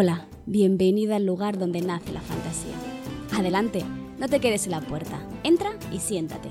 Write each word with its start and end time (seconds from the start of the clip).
Hola, 0.00 0.28
bienvenida 0.46 1.16
al 1.16 1.26
lugar 1.26 1.58
donde 1.58 1.82
nace 1.82 2.12
la 2.12 2.20
fantasía. 2.20 2.76
Adelante, 3.36 3.82
no 4.20 4.28
te 4.28 4.38
quedes 4.38 4.66
en 4.66 4.70
la 4.70 4.80
puerta, 4.80 5.18
entra 5.42 5.72
y 5.90 5.98
siéntate. 5.98 6.50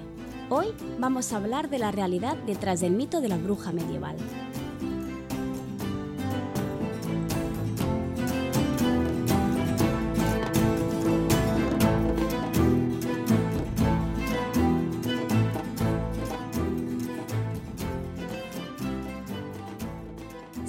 Hoy 0.50 0.66
vamos 1.00 1.32
a 1.32 1.38
hablar 1.38 1.70
de 1.70 1.80
la 1.80 1.94
realidad 1.94 2.36
detrás 2.46 2.82
del 2.82 2.92
mito 2.92 3.22
de 3.22 3.30
la 3.30 3.38
bruja 3.38 3.72
medieval. 3.72 4.18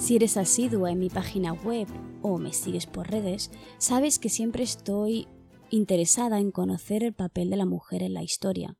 Si 0.09 0.15
eres 0.15 0.37
asidua 0.37 0.89
en 0.89 0.97
mi 0.97 1.11
página 1.11 1.53
web 1.53 1.87
o 2.23 2.39
me 2.39 2.51
sigues 2.51 2.87
por 2.87 3.11
redes, 3.11 3.51
sabes 3.77 4.17
que 4.17 4.29
siempre 4.29 4.63
estoy 4.63 5.27
interesada 5.69 6.39
en 6.39 6.49
conocer 6.49 7.03
el 7.03 7.13
papel 7.13 7.51
de 7.51 7.57
la 7.57 7.67
mujer 7.67 8.01
en 8.01 8.15
la 8.15 8.23
historia 8.23 8.75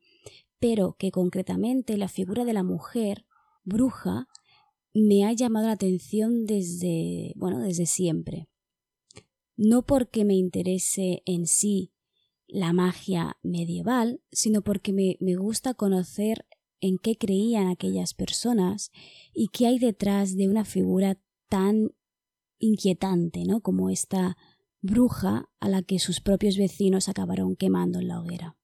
pero 0.60 0.96
que 0.98 1.12
concretamente 1.12 1.98
la 1.98 2.08
figura 2.08 2.46
de 2.46 2.54
la 2.54 2.64
mujer 2.64 3.28
bruja 3.64 4.28
me 4.96 5.24
ha 5.24 5.32
llamado 5.34 5.68
la 5.68 5.74
atención 5.74 6.48
desde, 6.48 7.34
bueno, 7.36 7.60
desde 7.60 7.86
siempre. 7.86 8.50
No 9.56 9.86
porque 9.86 10.26
me 10.26 10.34
interese 10.34 11.22
en 11.28 11.46
sí 11.46 11.94
la 12.48 12.74
magia 12.74 13.38
medieval, 13.44 14.20
sino 14.32 14.64
porque 14.64 14.94
me, 14.94 15.16
me 15.20 15.36
gusta 15.36 15.76
conocer 15.76 16.48
en 16.82 16.98
qué 16.98 17.18
creían 17.18 17.68
aquellas 17.68 18.14
personas 18.14 18.92
y 19.34 19.50
qué 19.50 19.68
hay 19.68 19.80
detrás 19.80 20.36
de 20.36 20.48
una 20.48 20.66
figura 20.66 21.20
tan 21.50 21.92
inquietante, 22.60 23.44
¿no? 23.46 23.62
como 23.62 23.90
esta 23.90 24.38
bruja 24.82 25.50
a 25.60 25.70
la 25.70 25.82
que 25.82 26.00
sus 26.00 26.22
propios 26.22 26.58
vecinos 26.58 27.10
acabaron 27.10 27.56
quemando 27.56 28.00
en 28.00 28.08
la 28.08 28.20
hoguera. 28.20 28.58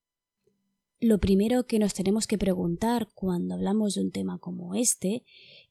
Lo 1.00 1.20
primero 1.20 1.68
que 1.68 1.78
nos 1.78 1.94
tenemos 1.94 2.26
que 2.26 2.38
preguntar 2.38 3.10
cuando 3.14 3.56
hablamos 3.56 3.96
de 3.96 4.02
un 4.02 4.12
tema 4.12 4.40
como 4.40 4.76
este 4.76 5.24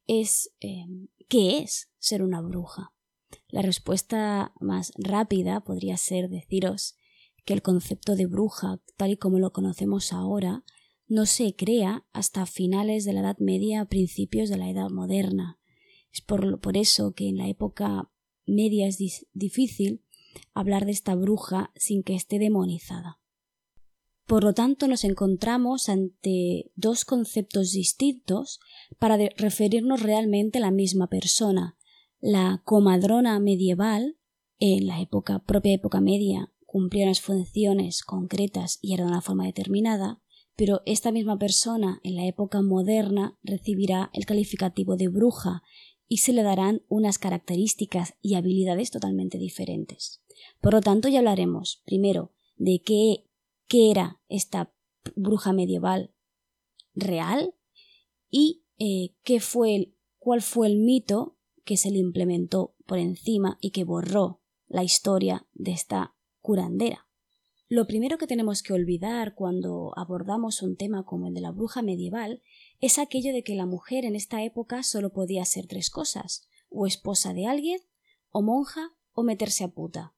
es 0.06 0.50
em, 0.60 1.08
¿qué 1.28 1.58
es 1.58 1.90
ser 1.98 2.22
una 2.22 2.40
bruja? 2.40 2.92
La 3.48 3.62
respuesta 3.62 4.52
más 4.60 4.92
rápida 4.96 5.60
podría 5.62 5.96
ser 5.96 6.28
deciros 6.28 6.96
que 7.44 7.54
el 7.54 7.62
concepto 7.62 8.16
de 8.16 8.26
bruja, 8.26 8.80
tal 8.96 9.12
y 9.12 9.16
como 9.16 9.38
lo 9.38 9.52
conocemos 9.52 10.12
ahora, 10.12 10.64
no 11.06 11.26
se 11.26 11.54
crea 11.54 12.04
hasta 12.12 12.46
finales 12.46 13.04
de 13.04 13.12
la 13.12 13.20
Edad 13.20 13.38
Media, 13.38 13.84
principios 13.84 14.48
de 14.48 14.56
la 14.56 14.70
Edad 14.70 14.90
Moderna. 14.90 15.58
Es 16.12 16.20
por, 16.20 16.76
eso 16.76 17.12
que 17.12 17.28
en 17.28 17.38
la 17.38 17.48
época 17.48 18.10
media 18.46 18.86
es 18.86 18.98
difícil 19.32 20.02
hablar 20.52 20.86
de 20.86 20.92
esta 20.92 21.14
bruja 21.14 21.72
sin 21.74 22.02
que 22.02 22.14
esté 22.14 22.38
demonizada. 22.38 23.20
Por 24.26 24.42
lo 24.42 24.54
tanto, 24.54 24.88
nos 24.88 25.04
encontramos 25.04 25.88
ante 25.88 26.70
dos 26.76 27.04
conceptos 27.04 27.72
distintos 27.72 28.60
para 28.98 29.18
referirnos 29.36 30.02
realmente 30.02 30.58
a 30.58 30.62
la 30.62 30.70
misma 30.70 31.08
persona. 31.08 31.76
La 32.20 32.62
comadrona 32.64 33.38
medieval, 33.38 34.16
en 34.58 34.86
la 34.86 35.00
época, 35.00 35.40
propia 35.40 35.74
época 35.74 36.00
media, 36.00 36.50
cumplía 36.64 37.04
unas 37.04 37.20
funciones 37.20 38.02
concretas 38.02 38.78
y 38.80 38.94
era 38.94 39.04
de 39.04 39.10
una 39.10 39.20
forma 39.20 39.44
determinada, 39.44 40.22
pero 40.56 40.82
esta 40.86 41.12
misma 41.12 41.38
persona 41.38 42.00
en 42.02 42.16
la 42.16 42.26
época 42.26 42.62
moderna 42.62 43.38
recibirá 43.42 44.10
el 44.12 44.26
calificativo 44.26 44.96
de 44.96 45.08
bruja 45.08 45.62
y 46.06 46.18
se 46.18 46.32
le 46.32 46.42
darán 46.42 46.82
unas 46.88 47.18
características 47.18 48.14
y 48.20 48.34
habilidades 48.34 48.90
totalmente 48.90 49.38
diferentes. 49.38 50.22
Por 50.60 50.74
lo 50.74 50.80
tanto, 50.80 51.08
ya 51.08 51.18
hablaremos 51.18 51.82
primero 51.84 52.32
de 52.56 52.82
qué 52.84 53.24
qué 53.66 53.90
era 53.90 54.20
esta 54.28 54.72
bruja 55.16 55.52
medieval 55.52 56.14
real 56.94 57.54
y 58.30 58.64
eh, 58.78 59.14
qué 59.22 59.40
fue 59.40 59.94
cuál 60.18 60.42
fue 60.42 60.66
el 60.66 60.78
mito 60.78 61.36
que 61.64 61.76
se 61.76 61.90
le 61.90 61.98
implementó 61.98 62.74
por 62.86 62.98
encima 62.98 63.58
y 63.60 63.70
que 63.70 63.84
borró 63.84 64.42
la 64.66 64.84
historia 64.84 65.46
de 65.54 65.72
esta 65.72 66.14
curandera. 66.40 67.03
Lo 67.68 67.86
primero 67.86 68.18
que 68.18 68.26
tenemos 68.26 68.62
que 68.62 68.74
olvidar 68.74 69.34
cuando 69.34 69.92
abordamos 69.96 70.62
un 70.62 70.76
tema 70.76 71.04
como 71.04 71.28
el 71.28 71.34
de 71.34 71.40
la 71.40 71.50
bruja 71.50 71.80
medieval 71.80 72.42
es 72.80 72.98
aquello 72.98 73.32
de 73.32 73.42
que 73.42 73.54
la 73.54 73.64
mujer 73.64 74.04
en 74.04 74.14
esta 74.14 74.44
época 74.44 74.82
solo 74.82 75.12
podía 75.12 75.44
ser 75.46 75.66
tres 75.66 75.88
cosas 75.88 76.46
o 76.68 76.86
esposa 76.86 77.32
de 77.32 77.46
alguien, 77.46 77.80
o 78.30 78.42
monja, 78.42 78.90
o 79.12 79.22
meterse 79.22 79.64
a 79.64 79.68
puta. 79.68 80.14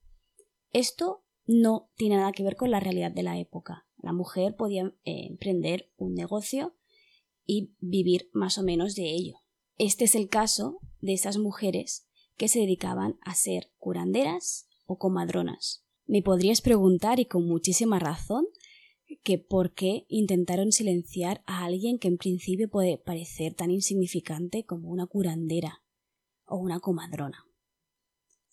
Esto 0.73 1.25
no 1.47 1.91
tiene 1.97 2.17
nada 2.17 2.33
que 2.33 2.43
ver 2.43 2.57
con 2.57 2.71
la 2.71 2.81
realidad 2.81 3.13
de 3.13 3.23
la 3.23 3.39
época. 3.39 3.87
La 3.99 4.13
mujer 4.13 4.57
podía 4.57 4.87
eh, 5.05 5.27
emprender 5.29 5.93
un 5.97 6.15
negocio 6.15 6.75
y 7.45 7.75
vivir 7.79 8.29
más 8.33 8.59
o 8.59 8.63
menos 8.63 8.95
de 8.97 9.11
ello. 9.11 9.39
Este 9.79 10.05
es 10.05 10.15
el 10.15 10.29
caso 10.29 10.81
de 11.01 11.13
esas 11.13 11.39
mujeres 11.39 12.09
que 12.37 12.49
se 12.49 12.59
dedicaban 12.59 13.19
a 13.21 13.35
ser 13.35 13.71
curanderas 13.79 14.69
o 14.87 14.99
comadronas. 14.99 15.86
Me 16.07 16.23
podrías 16.23 16.61
preguntar, 16.61 17.19
y 17.19 17.27
con 17.27 17.47
muchísima 17.47 17.99
razón, 17.99 18.47
que 19.23 19.39
por 19.39 19.75
qué 19.75 20.07
intentaron 20.09 20.73
silenciar 20.73 21.43
a 21.47 21.65
alguien 21.65 21.99
que 21.99 22.09
en 22.09 22.17
principio 22.17 22.69
puede 22.69 22.99
parecer 22.99 23.55
tan 23.55 23.71
insignificante 23.71 24.65
como 24.65 24.89
una 24.89 25.07
curandera 25.07 25.83
o 26.45 26.57
una 26.57 26.81
comadrona. 26.81 27.45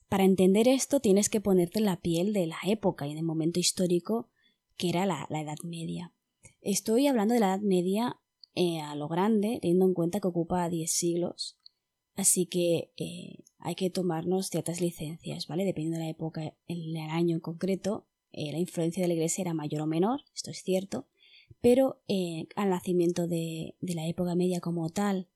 Para 0.09 0.25
entender 0.25 0.67
esto 0.67 0.99
tienes 0.99 1.29
que 1.29 1.41
ponerte 1.41 1.79
en 1.79 1.85
la 1.85 2.01
piel 2.01 2.33
de 2.33 2.47
la 2.47 2.57
época 2.65 3.07
y 3.07 3.15
del 3.15 3.23
momento 3.23 3.59
histórico 3.59 4.29
que 4.77 4.89
era 4.89 5.05
la, 5.05 5.27
Edad 5.29 5.57
Media. 5.63 6.13
Estoy 6.61 7.07
hablando 7.07 7.33
de 7.33 7.39
la 7.39 7.47
Edad 7.47 7.61
Media 7.61 8.19
eh, 8.55 8.79
a 8.81 8.95
lo 8.95 9.07
grande, 9.07 9.59
teniendo 9.61 9.85
en 9.85 9.93
cuenta 9.93 10.19
que 10.19 10.27
ocupa 10.27 10.69
10 10.69 10.91
siglos, 10.91 11.59
así 12.15 12.45
que 12.45 12.91
eh, 12.97 13.43
hay 13.63 13.75
que 13.75 13.89
tomarnos 13.89 14.47
ciertas 14.49 14.81
licencias, 14.81 15.47
¿vale? 15.47 15.63
Dependiendo 15.63 15.97
de 15.97 16.03
la 16.03 16.09
época, 16.09 16.53
el 16.67 16.95
año 16.97 17.35
en 17.35 17.39
concreto, 17.39 18.07
eh, 18.33 18.51
la 18.51 18.59
influencia 18.59 19.01
de 19.01 19.07
la 19.07 19.13
Iglesia 19.13 19.43
era 19.43 19.53
mayor 19.53 19.81
o 19.81 19.87
menor, 19.87 20.21
esto 20.35 20.51
es 20.51 20.61
cierto, 20.63 21.07
pero 21.61 22.01
al 22.55 22.69
nacimiento 22.69 23.27
de, 23.27 23.77
de 23.79 23.95
la 23.95 24.05
época 24.05 24.35
media 24.35 24.59
como 24.59 24.89
tal, 24.89 25.29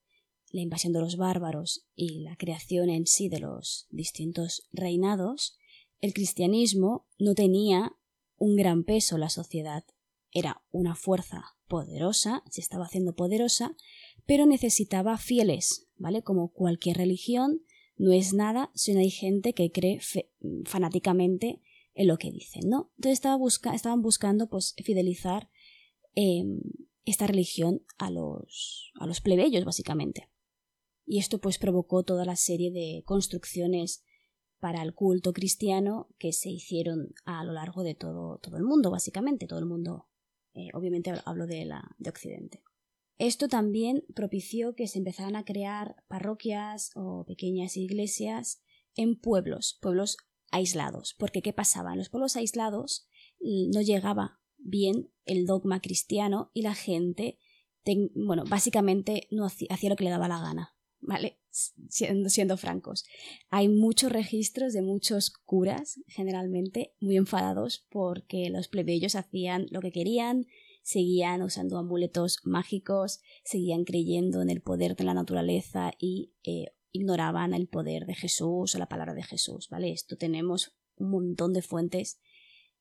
la 0.52 0.62
invasión 0.62 0.92
de 0.92 1.00
los 1.00 1.16
bárbaros 1.16 1.88
y 1.96 2.20
la 2.20 2.36
creación 2.36 2.90
en 2.90 3.08
sí 3.08 3.30
de 3.30 3.40
los 3.40 3.88
distintos 3.92 4.68
reinados, 4.74 5.58
el 6.02 6.14
cristianismo 6.14 7.08
no 7.18 7.34
tenía 7.34 7.96
un 8.36 8.56
gran 8.56 8.84
peso 8.84 9.16
en 9.16 9.22
la 9.22 9.30
sociedad. 9.30 9.86
Era 10.32 10.62
una 10.72 10.96
fuerza 10.96 11.56
poderosa, 11.68 12.44
se 12.50 12.62
estaba 12.62 12.86
haciendo 12.86 13.16
poderosa, 13.16 13.76
pero 14.26 14.46
necesitaba 14.46 15.18
fieles, 15.18 15.88
¿vale? 15.96 16.24
Como 16.24 16.52
cualquier 16.52 16.98
religión, 16.98 17.62
no 17.98 18.14
es 18.14 18.34
nada 18.34 18.72
si 18.74 18.94
no 18.94 19.00
hay 19.00 19.10
gente 19.10 19.54
que 19.54 19.72
cree 19.72 20.00
fanáticamente 20.66 21.62
en 21.94 22.08
lo 22.08 22.18
que 22.18 22.32
dicen, 22.32 22.70
¿no? 22.70 22.92
Entonces 22.98 23.22
estaban 23.74 24.02
buscando 24.02 24.48
pues 24.50 24.76
fidelizar 24.84 25.50
em, 26.16 26.62
esta 27.06 27.28
religión 27.28 27.84
a 27.98 28.12
los, 28.12 28.92
a 29.00 29.08
los 29.08 29.22
plebeyos, 29.22 29.66
básicamente 29.66 30.30
y 31.08 31.20
esto 31.20 31.40
pues 31.40 31.58
provocó 31.58 32.04
toda 32.04 32.26
la 32.26 32.36
serie 32.36 32.70
de 32.70 33.02
construcciones 33.06 34.04
para 34.60 34.84
el 34.84 34.94
culto 34.94 35.32
cristiano 35.32 36.10
que 36.20 36.34
se 36.34 36.50
hicieron 36.50 37.14
a 37.24 37.44
lo 37.46 37.54
largo 37.54 37.84
de 37.84 37.96
todo, 37.96 38.40
todo 38.40 38.58
el 38.58 38.64
mundo, 38.64 38.92
básicamente, 38.92 39.48
todo 39.48 39.60
el 39.60 39.66
mundo, 39.66 40.10
eh, 40.54 40.68
obviamente 40.74 41.14
hablo 41.26 41.48
de, 41.48 41.64
la, 41.66 41.96
de 41.98 42.10
Occidente. 42.10 42.62
Esto 43.18 43.48
también 43.48 44.04
propició 44.14 44.76
que 44.76 44.88
se 44.88 45.00
empezaran 45.00 45.36
a 45.36 45.44
crear 45.44 45.96
parroquias 46.08 46.92
o 46.96 47.26
pequeñas 47.26 47.76
iglesias 47.78 48.62
en 48.96 49.20
pueblos, 49.20 49.78
pueblos 49.82 50.18
aislados, 50.52 51.16
porque 51.18 51.42
¿qué 51.42 51.54
pasaba? 51.54 51.94
En 51.94 51.98
los 51.98 52.10
pueblos 52.10 52.36
aislados 52.36 53.08
no 53.40 53.82
llegaba 53.82 54.40
bien 54.58 55.12
el 55.26 55.46
dogma 55.46 55.82
cristiano 55.82 56.52
y 56.54 56.62
la 56.62 56.76
gente, 56.76 57.40
bueno, 58.16 58.44
básicamente 58.48 59.28
no 59.32 59.46
hacía 59.46 59.90
lo 59.90 59.96
que 59.96 60.04
le 60.04 60.10
daba 60.10 60.28
la 60.28 60.40
gana. 60.40 60.78
¿vale? 61.00 61.40
Siendo, 61.50 62.30
siendo, 62.30 62.58
francos. 62.58 63.06
Hay 63.50 63.68
muchos 63.68 64.12
registros 64.12 64.74
de 64.74 64.82
muchos 64.82 65.32
curas, 65.32 66.00
generalmente 66.08 66.94
muy 67.00 67.18
enfadados 67.18 67.86
porque 67.90 68.50
los 68.50 68.68
plebeyos 68.68 69.16
hacían 69.16 69.68
lo 69.72 69.82
que 69.82 69.92
querían, 69.92 70.46
seguían 70.88 71.42
usando 71.42 71.78
amuletos 71.78 72.40
mágicos, 72.46 73.20
seguían 73.44 73.84
creyendo 73.84 74.42
en 74.42 74.50
el 74.50 74.62
poder 74.62 74.96
de 74.96 75.04
la 75.04 75.14
naturaleza 75.14 75.92
y 76.00 76.32
eh, 76.46 76.68
ignoraban 76.94 77.54
el 77.54 77.68
poder 77.68 78.06
de 78.06 78.16
Jesús 78.16 78.74
o 78.74 78.80
la 78.80 78.88
palabra 78.88 79.14
de 79.14 79.24
Jesús, 79.24 79.68
¿vale? 79.70 79.92
Esto 79.92 80.16
tenemos 80.16 80.78
un 80.96 81.10
montón 81.10 81.52
de 81.52 81.62
fuentes 81.62 82.22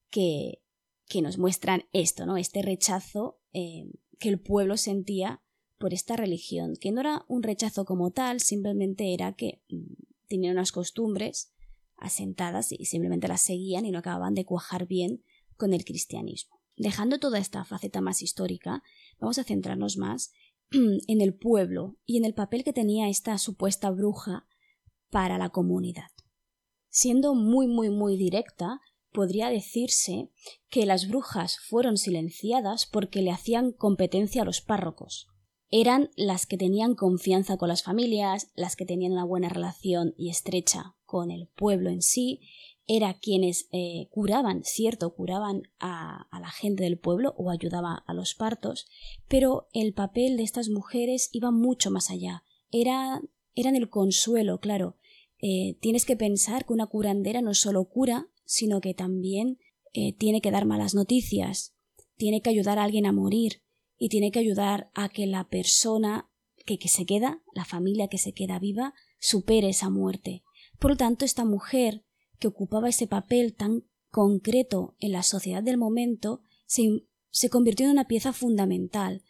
que, 0.09 0.63
que 1.09 1.21
nos 1.21 1.37
muestran 1.37 1.89
esto, 1.93 2.27
¿no? 2.27 2.37
Este 2.37 2.63
rechazo 2.63 3.41
eh, 3.53 3.91
que 4.21 4.29
el 4.29 4.39
pueblo 4.39 4.77
sentía 4.77 5.43
por 5.77 5.93
esta 5.93 6.15
religión, 6.15 6.75
que 6.81 6.93
no 6.93 7.01
era 7.01 7.25
un 7.27 7.43
rechazo 7.43 7.85
como 7.85 8.13
tal, 8.13 8.39
simplemente 8.39 9.15
era 9.15 9.33
que 9.33 9.65
mm, 9.69 9.95
tenían 10.29 10.53
unas 10.53 10.71
costumbres 10.71 11.53
asentadas 11.97 12.71
y 12.71 12.85
simplemente 12.85 13.27
las 13.27 13.43
seguían 13.43 13.85
y 13.85 13.91
no 13.91 13.99
acababan 13.99 14.35
de 14.35 14.45
cuajar 14.45 14.87
bien 14.87 15.25
con 15.57 15.75
el 15.75 15.85
cristianismo. 15.85 16.56
Dejando 16.77 17.19
toda 17.19 17.39
esta 17.39 17.65
faceta 17.65 18.01
más 18.01 18.21
histórica, 18.23 18.83
vamos 19.19 19.39
a 19.39 19.45
centrarnos 19.45 19.97
más 19.97 20.33
en 20.71 21.21
el 21.21 21.35
pueblo 21.35 21.97
y 22.05 22.19
en 22.19 22.25
el 22.25 22.35
papel 22.35 22.65
que 22.65 22.73
tenía 22.73 23.09
esta 23.09 23.39
supuesta 23.39 23.91
bruja 23.91 24.47
para 25.11 25.39
la 25.39 25.49
comunidad. 25.49 26.11
Siendo 26.91 27.35
muy 27.35 27.67
muy 27.67 27.91
muy 27.91 28.17
directa, 28.17 28.81
podría 29.13 29.49
decirse 29.49 30.31
que 30.69 30.85
las 30.85 31.09
brujas 31.09 31.59
fueron 31.59 31.97
silenciadas 31.97 32.87
porque 32.87 33.23
le 33.23 33.31
hacían 33.31 33.73
competencia 33.73 34.43
a 34.43 34.45
los 34.45 34.61
párrocos. 34.61 35.29
Eran 35.71 36.11
las 36.17 36.47
que 36.47 36.59
tenían 36.59 36.95
confianza 36.95 37.57
con 37.57 37.69
las 37.69 37.83
familias, 37.83 38.53
las 38.55 38.77
que 38.77 38.85
tenían 38.85 39.13
una 39.13 39.25
buena 39.25 39.49
relación 39.49 40.15
y 40.17 40.29
estrecha 40.29 40.95
con 41.05 41.31
el 41.31 41.49
pueblo 41.57 41.91
en 41.91 42.03
sí, 42.03 42.41
era 42.87 43.15
quienes 43.15 43.69
eh, 43.73 44.09
curaban, 44.11 44.63
cierto, 44.65 45.13
curaban 45.15 45.63
a, 45.81 46.29
la 46.33 46.51
gente 46.51 46.85
del 46.85 46.99
pueblo 46.99 47.35
o 47.37 47.51
ayudaba 47.51 48.05
a 48.07 48.15
los 48.15 48.35
partos, 48.35 48.87
pero 49.29 49.69
el 49.73 49.93
papel 49.93 50.37
de 50.37 50.45
estas 50.45 50.69
mujeres 50.69 51.29
iba 51.33 51.51
mucho 51.51 51.91
más 51.91 52.11
allá. 52.11 52.45
Era, 52.71 53.21
eran 53.55 53.75
el 53.75 53.91
consuelo, 53.91 54.61
claro. 54.61 54.97
Eh, 55.41 55.77
tienes 55.81 56.05
que 56.05 56.17
pensar 56.17 56.65
que 56.65 56.73
una 56.73 56.87
curandera 56.87 57.43
no 57.43 57.55
solo 57.55 57.85
cura, 57.87 58.29
sino 58.45 58.81
que 58.81 58.95
también 58.95 59.59
eh, 59.93 60.13
tiene 60.13 60.41
que 60.41 60.53
dar 60.53 60.65
malas 60.65 60.95
noticias, 60.95 61.75
tiene 62.17 62.41
que 62.41 62.51
ayudar 62.51 62.79
a 62.79 62.85
alguien 62.85 63.07
a 63.07 63.13
morir 63.13 63.63
y 63.99 64.09
tiene 64.09 64.31
que 64.31 64.39
ayudar 64.39 64.91
a 64.95 65.09
que 65.09 65.27
la 65.27 65.49
persona 65.49 66.31
que, 66.65 66.79
que 66.79 66.89
se 66.89 67.05
queda, 67.05 67.43
la 67.53 67.65
familia 67.65 68.09
que 68.09 68.19
se 68.19 68.33
queda 68.33 68.61
viva, 68.61 68.95
supere 69.19 69.71
esa 69.71 69.91
muerte. 69.91 70.45
Por 70.79 70.93
lo 70.93 70.97
tanto, 70.97 71.25
esta 71.25 71.45
mujer 71.45 72.06
que 72.39 72.49
ocupaba 72.49 72.89
ese 72.89 73.07
papel 73.07 73.55
tan 73.55 73.85
concreto 74.11 74.97
en 74.99 75.13
la 75.13 75.23
sociedad 75.23 75.63
del 75.63 75.77
momento 75.77 76.41
se, 76.67 77.51
convirtió 77.51 77.87
en 77.87 77.93
una 77.93 78.07
pieza 78.07 78.33
fundamental, 78.33 79.23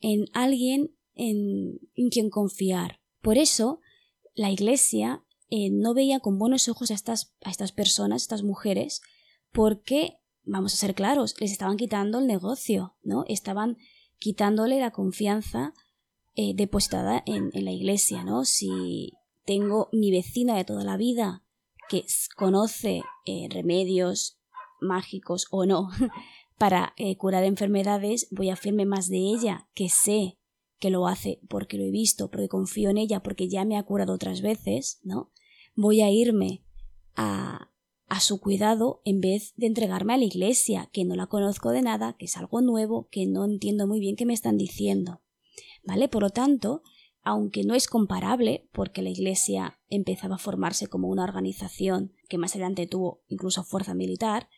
en 0.00 0.26
alguien 0.32 0.94
en, 1.14 1.78
quien 2.10 2.30
confiar. 2.30 3.00
Por 3.20 3.38
eso, 3.38 3.80
la 4.34 4.50
Iglesia 4.50 5.24
eh, 5.48 5.70
no 5.70 5.94
veía 5.94 6.20
con 6.20 6.38
buenos 6.38 6.68
ojos 6.68 6.90
a 6.90 6.94
estas, 6.94 7.34
a 7.42 7.50
estas 7.50 7.72
personas, 7.72 8.22
a 8.22 8.24
estas 8.24 8.42
mujeres, 8.42 9.00
porque, 9.52 10.18
vamos 10.42 10.74
a 10.74 10.76
ser 10.76 10.94
claros, 10.94 11.34
les 11.40 11.52
estaban 11.52 11.76
quitando 11.76 12.18
el 12.18 12.26
negocio, 12.26 12.96
¿no? 13.02 13.24
Estaban 13.28 13.78
quitándole 14.18 14.78
la 14.78 14.90
confianza 14.90 15.72
eh, 16.34 16.52
depositada 16.54 17.22
en, 17.24 17.50
en, 17.54 17.64
la 17.64 17.72
iglesia, 17.72 18.24
¿no? 18.24 18.44
Si 18.44 19.12
tengo 19.46 19.88
mi 19.92 20.10
vecina 20.10 20.56
de 20.56 20.64
toda 20.64 20.84
la 20.84 20.96
vida 20.96 21.43
que 21.88 22.04
conoce 22.36 23.02
eh, 23.26 23.48
remedios 23.50 24.38
mágicos 24.80 25.46
o 25.50 25.66
no 25.66 25.88
para 26.58 26.94
eh, 26.96 27.16
curar 27.16 27.44
enfermedades, 27.44 28.28
voy 28.30 28.50
a 28.50 28.56
fiarme 28.56 28.86
más 28.86 29.08
de 29.08 29.18
ella, 29.18 29.68
que 29.74 29.88
sé 29.88 30.38
que 30.78 30.90
lo 30.90 31.06
hace 31.06 31.40
porque 31.48 31.78
lo 31.78 31.84
he 31.84 31.90
visto, 31.90 32.30
porque 32.30 32.48
confío 32.48 32.90
en 32.90 32.98
ella, 32.98 33.22
porque 33.22 33.48
ya 33.48 33.64
me 33.64 33.76
ha 33.76 33.82
curado 33.82 34.12
otras 34.12 34.42
veces, 34.42 35.00
¿no? 35.02 35.32
Voy 35.74 36.02
a 36.02 36.10
irme 36.10 36.62
a, 37.16 37.70
a 38.08 38.20
su 38.20 38.40
cuidado 38.40 39.00
en 39.04 39.20
vez 39.20 39.54
de 39.56 39.66
entregarme 39.66 40.14
a 40.14 40.18
la 40.18 40.24
iglesia, 40.24 40.90
que 40.92 41.04
no 41.04 41.16
la 41.16 41.26
conozco 41.26 41.70
de 41.70 41.82
nada, 41.82 42.16
que 42.18 42.26
es 42.26 42.36
algo 42.36 42.60
nuevo, 42.60 43.08
que 43.10 43.26
no 43.26 43.44
entiendo 43.44 43.86
muy 43.86 43.98
bien 43.98 44.16
qué 44.16 44.26
me 44.26 44.34
están 44.34 44.56
diciendo. 44.56 45.22
¿Vale? 45.84 46.08
Por 46.08 46.22
lo 46.22 46.30
tanto, 46.30 46.82
aunque 47.24 47.64
no 47.64 47.74
es 47.74 47.88
comparable, 47.88 48.68
porque 48.72 49.02
la 49.02 49.10
Iglesia 49.10 49.80
empezaba 49.88 50.36
a 50.36 50.38
formarse 50.38 50.86
como 50.86 51.08
una 51.08 51.24
organización 51.24 52.12
que 52.28 52.38
más 52.38 52.54
adelante 52.54 52.86
tuvo 52.86 53.22
incluso 53.28 53.64
fuerza 53.64 53.94
militar, 53.94 54.48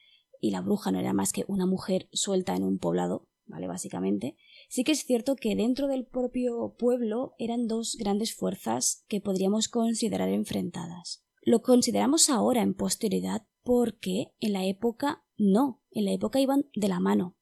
y 0.41 0.51
la 0.51 0.61
bruja 0.61 0.93
no 0.93 0.99
era 0.99 1.13
más 1.13 1.33
que 1.33 1.45
una 1.49 1.65
mujer 1.65 2.09
suelta 2.13 2.55
en 2.55 2.65
un 2.65 2.79
poblado, 2.79 3.29
¿vale? 3.47 3.67
Básicamente. 3.69 4.37
Sí 4.69 4.85
que 4.85 4.93
es 4.93 5.05
cierto 5.05 5.37
que 5.37 5.57
dentro 5.57 5.87
del 5.87 6.07
propio 6.07 6.75
pueblo 6.79 7.35
eran 7.39 7.67
dos 7.67 7.97
grandes 7.99 8.35
fuerzas 8.35 9.05
que 9.09 9.21
podríamos 9.21 9.69
considerar 9.69 10.29
enfrentadas. 10.29 11.25
Lo 11.43 11.63
consideramos 11.63 12.29
ahora 12.29 12.63
en 12.63 12.75
posteridad 12.75 13.47
porque 13.63 14.33
en 14.41 14.53
la 14.53 14.65
época 14.65 15.25
no, 15.37 15.83
en 15.91 16.05
la 16.05 16.13
época 16.13 16.41
iban 16.41 16.67
de 16.75 16.89
la 16.89 17.01
mano. 17.01 17.36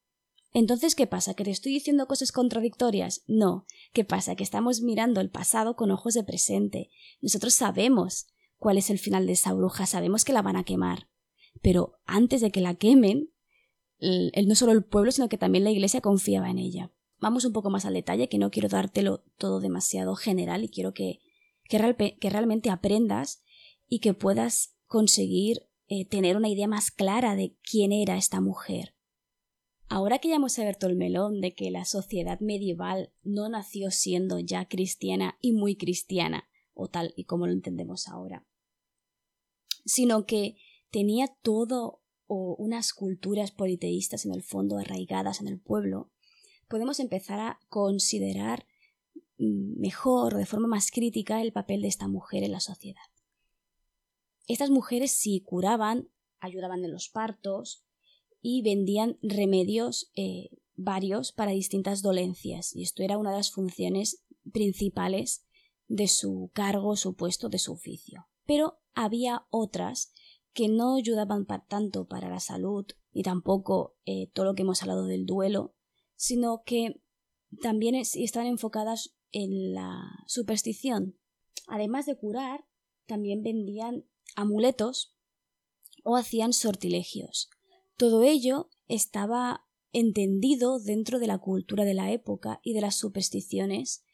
Entonces, 0.57 0.95
¿qué 0.95 1.09
pasa? 1.09 1.35
¿Que 1.35 1.43
te 1.43 1.51
estoy 1.51 1.73
diciendo 1.73 2.07
cosas 2.07 2.31
contradictorias? 2.31 3.25
No. 3.27 3.67
¿Qué 3.93 4.05
pasa? 4.05 4.37
Que 4.37 4.45
estamos 4.45 4.83
mirando 4.83 5.21
el 5.21 5.29
pasado 5.29 5.75
con 5.75 5.91
ojos 5.91 6.15
de 6.15 6.23
presente. 6.23 6.91
Nosotros 7.21 7.55
sabemos 7.55 8.29
cuál 8.57 8.79
es 8.79 8.89
el 8.89 9.01
final 9.01 9.27
de 9.27 9.33
esa 9.33 9.53
bruja, 9.53 9.85
sabemos 9.85 10.25
que 10.25 10.33
la 10.33 10.43
van 10.43 10.55
a 10.55 10.63
quemar. 10.63 11.09
Pero 11.61 11.99
antes 12.07 12.41
de 12.41 12.53
que 12.53 12.61
la 12.61 12.77
quemen, 12.77 13.33
el, 13.99 14.31
no 14.47 14.55
solo 14.55 14.71
el 14.71 14.85
pueblo, 14.85 15.11
sino 15.11 15.29
que 15.29 15.39
también 15.39 15.65
la 15.65 15.73
iglesia 15.73 16.01
confiaba 16.01 16.49
en 16.49 16.59
ella. 16.59 16.93
Vamos 17.19 17.45
un 17.45 17.53
poco 17.53 17.69
más 17.69 17.85
al 17.85 17.95
detalle, 17.95 18.29
que 18.29 18.39
no 18.39 18.53
quiero 18.53 18.69
dártelo 18.69 19.25
todo 19.39 19.59
demasiado 19.59 20.15
general 20.15 20.63
y 20.63 20.69
quiero 20.69 20.95
que, 20.95 21.19
que, 21.69 21.79
realmente 22.31 22.71
aprendas 22.71 23.43
y 23.89 23.99
que 23.99 24.15
puedas 24.15 24.77
conseguir 24.87 25.69
eh, 25.89 26.07
tener 26.07 26.37
una 26.37 26.49
idea 26.49 26.69
más 26.69 26.93
clara 26.93 27.35
de 27.35 27.57
quién 27.69 27.91
era 27.91 28.17
esta 28.17 28.41
mujer. 28.41 28.94
Ahora 29.89 30.19
que 30.19 30.29
ya 30.29 30.37
hemos 30.37 30.59
abierto 30.59 30.87
el 30.87 30.97
melón 30.97 31.41
de 31.41 31.55
que 31.55 31.71
la 31.71 31.85
sociedad 31.85 32.41
medieval 32.41 33.13
no 33.23 33.49
nació 33.49 33.91
siendo 33.91 34.39
ya 34.39 34.67
cristiana 34.67 35.39
y 35.41 35.53
muy 35.53 35.77
cristiana, 35.77 36.49
o 36.73 36.89
tal 36.89 37.13
y 37.17 37.25
como 37.25 37.47
lo 37.47 37.53
entendemos 37.53 38.09
ahora, 38.09 38.47
sino 39.85 40.27
que 40.27 40.57
tenía 40.91 41.29
todo 41.43 42.01
o 42.27 42.57
unas 42.59 42.93
culturas 42.93 43.51
politeístas 43.51 44.25
en 44.25 44.33
el 44.33 44.43
fondo 44.43 44.79
arraigadas 44.79 45.41
en 45.41 45.49
el 45.49 45.61
pueblo, 45.61 46.11
podemos 46.69 46.99
empezar 47.01 47.39
a 47.39 47.61
considerar 47.69 48.67
mm, 49.39 49.79
mejor, 49.81 50.35
de 50.35 50.47
forma 50.47 50.67
más 50.67 50.91
crítica, 50.91 51.43
el 51.43 51.53
papel 51.53 51.83
de 51.83 51.89
esta 51.89 52.09
mujer 52.09 52.43
en 52.43 52.53
la 52.53 52.61
sociedad. 52.61 53.03
Estas 54.49 54.71
mujeres 54.71 55.13
sí 55.13 55.43
curaban, 55.45 56.09
ayudaban 56.41 56.85
en 56.85 56.93
los 56.93 57.09
partos, 57.09 57.85
y 58.47 58.61
vendían 58.61 59.19
remedios 59.23 60.11
eh, 60.17 60.51
varios 60.77 61.33
para 61.33 61.53
distintas 61.53 62.03
dolencias 62.03 62.77
y 62.77 62.83
esto 62.83 63.03
era 63.03 63.17
una 63.17 63.31
de 63.31 63.39
las 63.39 63.51
funciones 63.51 64.23
principales 64.53 65.47
de 65.89 66.09
su 66.09 66.51
cargo, 66.53 66.95
su 66.97 67.17
puesto, 67.17 67.49
de 67.49 67.59
su 67.59 67.73
oficio. 67.73 68.27
Pero 68.45 68.81
había 68.93 69.47
otras 69.49 70.13
que 70.53 70.69
no 70.69 70.97
ayudaban 70.97 71.47
tanto 71.69 72.07
para 72.07 72.29
la 72.29 72.39
salud 72.39 72.85
y 73.15 73.23
tampoco 73.23 73.97
eh, 74.05 74.31
todo 74.35 74.45
lo 74.45 74.55
que 74.55 74.61
hemos 74.61 74.83
hablado 74.83 75.07
del 75.07 75.25
duelo, 75.25 75.75
sino 76.15 76.65
que 76.67 77.01
también 77.63 77.95
están 77.95 78.47
enfocadas 78.47 79.17
en 79.33 79.73
la 79.73 80.03
superstición. 80.27 81.19
Además 81.67 82.05
de 82.05 82.19
curar, 82.19 82.67
también 83.07 83.43
vendían 83.43 84.05
amuletos 84.37 85.17
o 86.03 86.17
hacían 86.17 86.53
sortilegios. 86.53 87.49
Todo 87.97 88.23
ello 88.23 88.71
estaba 88.89 89.67
entendido 89.93 90.81
dentro 90.81 91.19
de 91.19 91.29
la 91.29 91.39
cultura 91.39 91.85
de 91.85 91.95
la 91.95 92.11
época 92.11 92.61
y 92.63 92.75
de 92.75 92.81
las 92.81 92.97
supersticiones 92.97 94.05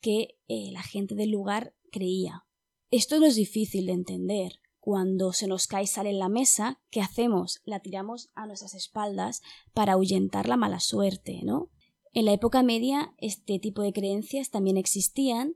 que 0.00 0.38
eh, 0.48 0.70
la 0.72 0.82
gente 0.82 1.14
del 1.14 1.30
lugar 1.30 1.74
creía. 1.90 2.44
Esto 2.90 3.20
no 3.20 3.26
es 3.26 3.36
difícil 3.36 3.86
de 3.86 3.92
entender. 3.92 4.60
Cuando 4.80 5.32
se 5.32 5.46
nos 5.46 5.66
cae 5.66 5.86
sal 5.86 6.06
en 6.06 6.18
la 6.18 6.28
mesa, 6.28 6.80
¿qué 6.90 7.00
hacemos? 7.00 7.60
La 7.64 7.80
tiramos 7.80 8.30
a 8.34 8.46
nuestras 8.46 8.74
espaldas 8.74 9.42
para 9.74 9.92
ahuyentar 9.92 10.48
la 10.48 10.56
mala 10.56 10.80
suerte, 10.80 11.40
¿no? 11.44 11.70
En 12.12 12.24
la 12.24 12.32
época 12.32 12.62
media 12.62 13.14
este 13.18 13.58
tipo 13.58 13.82
de 13.82 13.92
creencias 13.92 14.50
también 14.50 14.76
existían, 14.76 15.54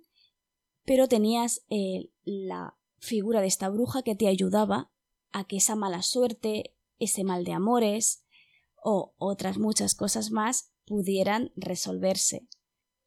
pero 0.84 1.08
tenías 1.08 1.64
eh, 1.70 2.10
la 2.24 2.76
figura 2.98 3.40
de 3.40 3.46
esta 3.46 3.68
bruja 3.68 4.02
que 4.02 4.14
te 4.14 4.28
ayudaba 4.28 4.92
a 5.32 5.46
que 5.46 5.56
esa 5.56 5.76
mala 5.76 6.02
suerte, 6.02 6.74
ese 7.02 7.24
mal 7.24 7.44
de 7.44 7.52
amores 7.52 8.24
o 8.82 9.14
otras 9.18 9.58
muchas 9.58 9.94
cosas 9.94 10.30
más 10.30 10.72
pudieran 10.84 11.52
resolverse. 11.56 12.46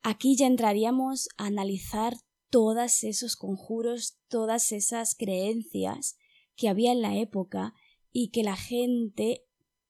Aquí 0.03 0.35
ya 0.35 0.47
entraríamos 0.47 1.29
a 1.37 1.47
analizar 1.47 2.17
todos 2.49 3.03
esos 3.03 3.35
conjuros, 3.35 4.17
todas 4.27 4.71
esas 4.71 5.15
creencias 5.15 6.17
que 6.55 6.69
había 6.69 6.91
en 6.91 7.01
la 7.01 7.17
época 7.17 7.73
y 8.11 8.29
que 8.29 8.43
la 8.43 8.55
gente 8.55 9.45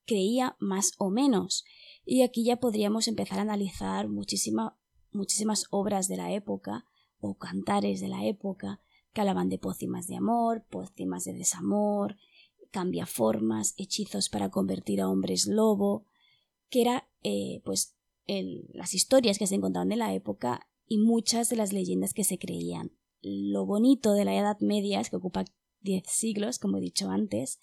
creía 0.05 0.55
más 0.59 0.93
o 0.97 1.09
menos. 1.09 1.63
Y 2.05 2.21
aquí 2.21 2.43
ya 2.43 2.57
podríamos 2.57 3.07
empezar 3.07 3.39
a 3.39 3.43
analizar 3.43 4.07
muchísimas 4.07 5.65
obras 5.69 6.07
de 6.07 6.17
la 6.17 6.31
época 6.31 6.85
o 7.19 7.37
cantares 7.37 8.01
de 8.01 8.07
la 8.07 8.25
época 8.25 8.81
que 9.13 9.21
hablaban 9.21 9.49
de 9.49 9.57
pócimas 9.57 10.07
de 10.07 10.17
amor, 10.17 10.65
pócimas 10.69 11.23
de 11.23 11.33
desamor, 11.33 12.17
cambia 12.75 13.05
formas, 13.05 13.73
hechizos 13.77 14.27
para 14.27 14.49
convertir 14.49 14.99
a 14.99 15.07
hombres 15.07 15.47
lobo, 15.47 16.03
que 16.69 16.81
era 16.81 17.07
eh, 17.23 17.61
pues 17.63 17.95
las 18.27 18.93
historias 18.93 19.37
que 19.39 19.47
se 19.47 19.55
encontraban 19.55 19.93
en 19.93 19.99
la 19.99 20.13
época 20.13 20.67
y 20.89 20.97
muchas 20.97 21.47
de 21.47 21.55
las 21.55 21.71
leyendas 21.71 22.13
que 22.13 22.25
se 22.25 22.37
creían. 22.37 22.91
Lo 23.21 23.65
bonito 23.65 24.11
de 24.11 24.25
la 24.25 24.35
Edad 24.35 24.59
Media 24.59 24.99
es 24.99 25.09
que 25.09 25.15
ocupa 25.15 25.45
diez 25.79 26.03
siglos, 26.07 26.59
como 26.59 26.77
he 26.77 26.81
dicho 26.81 27.09
antes, 27.09 27.59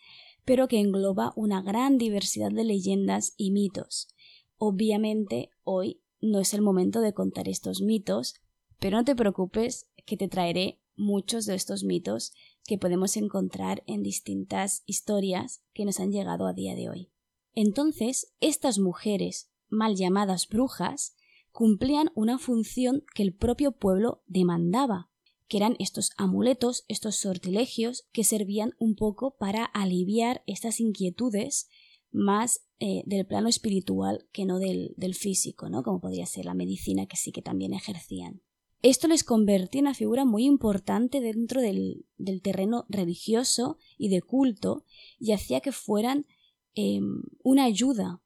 pero 0.46 0.66
que 0.66 0.80
engloba 0.80 1.34
una 1.36 1.60
gran 1.60 1.98
diversidad 1.98 2.50
de 2.50 2.64
leyendas 2.64 3.34
y 3.36 3.50
mitos. 3.50 4.08
Obviamente, 4.56 5.50
hoy 5.62 6.00
no 6.22 6.40
es 6.40 6.54
el 6.54 6.62
momento 6.62 7.02
de 7.02 7.12
contar 7.12 7.50
estos 7.50 7.82
mitos, 7.82 8.36
pero 8.78 8.96
no 8.96 9.04
te 9.04 9.14
preocupes 9.14 9.90
que 10.06 10.16
te 10.16 10.28
traeré 10.28 10.80
muchos 10.96 11.44
de 11.44 11.54
estos 11.54 11.84
mitos 11.84 12.32
que 12.66 12.78
podemos 12.78 13.16
encontrar 13.16 13.82
en 13.86 14.02
distintas 14.02 14.82
historias 14.86 15.62
que 15.72 15.84
nos 15.84 16.00
han 16.00 16.12
llegado 16.12 16.46
a 16.46 16.52
día 16.52 16.74
de 16.74 16.88
hoy. 16.88 17.10
Entonces, 17.54 18.32
estas 18.40 18.78
mujeres, 18.78 19.50
mal 19.68 19.96
llamadas 19.96 20.48
brujas, 20.48 21.14
cumplían 21.50 22.10
una 22.14 22.38
función 22.38 23.04
que 23.14 23.22
el 23.22 23.34
propio 23.34 23.72
pueblo 23.72 24.22
demandaba, 24.26 25.10
que 25.48 25.58
eran 25.58 25.76
estos 25.78 26.10
amuletos, 26.16 26.84
estos 26.88 27.16
sortilegios 27.16 28.08
que 28.12 28.24
servían 28.24 28.72
un 28.78 28.94
poco 28.94 29.36
para 29.36 29.64
aliviar 29.64 30.42
estas 30.46 30.80
inquietudes 30.80 31.68
más 32.10 32.64
eh, 32.78 33.02
del 33.06 33.26
plano 33.26 33.48
espiritual 33.48 34.26
que 34.32 34.46
no 34.46 34.58
del, 34.58 34.94
del 34.96 35.14
físico, 35.14 35.68
¿no? 35.68 35.82
Como 35.82 36.00
podría 36.00 36.26
ser 36.26 36.46
la 36.46 36.54
medicina 36.54 37.06
que 37.06 37.16
sí 37.16 37.32
que 37.32 37.42
también 37.42 37.74
ejercían. 37.74 38.42
Esto 38.82 39.06
les 39.06 39.22
convertía 39.22 39.78
en 39.78 39.86
una 39.86 39.94
figura 39.94 40.24
muy 40.24 40.44
importante 40.44 41.20
dentro 41.20 41.60
del, 41.60 42.04
terreno 42.42 42.84
religioso 42.88 43.78
y 43.96 44.08
de 44.08 44.22
culto 44.22 44.84
y 45.20 45.32
hacía 45.32 45.60
que 45.60 45.70
fueran 45.70 46.26
em, 46.74 47.22
una 47.44 47.64
ayuda 47.64 48.20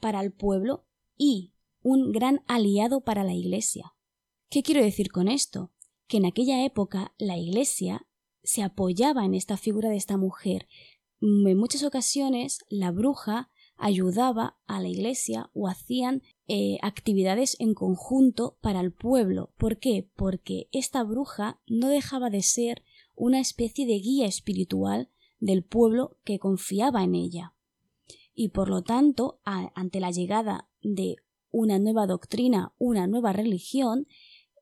para 0.00 0.20
el 0.20 0.32
pueblo 0.32 0.84
y 1.16 1.52
un 1.82 2.10
gran 2.10 2.42
aliado 2.48 3.02
para 3.02 3.22
la 3.22 3.34
Iglesia. 3.34 3.94
¿Qué 4.48 4.64
quiero 4.64 4.82
decir 4.82 5.12
con 5.12 5.28
esto? 5.28 5.70
Que 6.08 6.16
en 6.16 6.26
aquella 6.26 6.64
época 6.64 7.14
la 7.18 7.38
Iglesia 7.38 8.04
se 8.42 8.64
apoyaba 8.64 9.24
en 9.24 9.34
esta 9.34 9.56
figura 9.56 9.90
de 9.90 9.96
esta 9.96 10.16
mujer. 10.16 10.66
En 11.20 11.56
muchas 11.56 11.84
ocasiones 11.84 12.64
la 12.68 12.90
bruja 12.90 13.48
ayudaba 13.76 14.58
a 14.66 14.80
la 14.80 14.88
Iglesia 14.88 15.50
o 15.54 15.68
hacían 15.68 16.22
eh, 16.52 16.78
actividades 16.82 17.56
en 17.60 17.74
conjunto 17.74 18.58
para 18.60 18.80
el 18.80 18.90
pueblo. 18.90 19.52
¿Por 19.56 19.78
qué? 19.78 20.10
Porque 20.16 20.68
esta 20.72 21.04
bruja 21.04 21.60
no 21.68 21.88
dejaba 21.88 22.28
de 22.28 22.42
ser 22.42 22.82
una 23.14 23.38
especie 23.38 23.86
de 23.86 24.00
guía 24.00 24.26
espiritual 24.26 25.10
del 25.38 25.62
pueblo 25.62 26.18
que 26.24 26.40
confiaba 26.40 27.04
en 27.04 27.14
ella. 27.14 27.54
Y 28.34 28.48
por 28.48 28.68
lo 28.68 28.82
tanto, 28.82 29.38
ante 29.44 30.00
la 30.00 30.10
llegada 30.10 30.68
de 30.82 31.18
una 31.52 31.78
nueva 31.78 32.08
doctrina, 32.08 32.74
una 32.78 33.06
nueva 33.06 33.32
religión, 33.32 34.08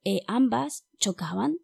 eh, 0.04 0.20
ambas 0.26 0.86
chocaban 0.98 1.56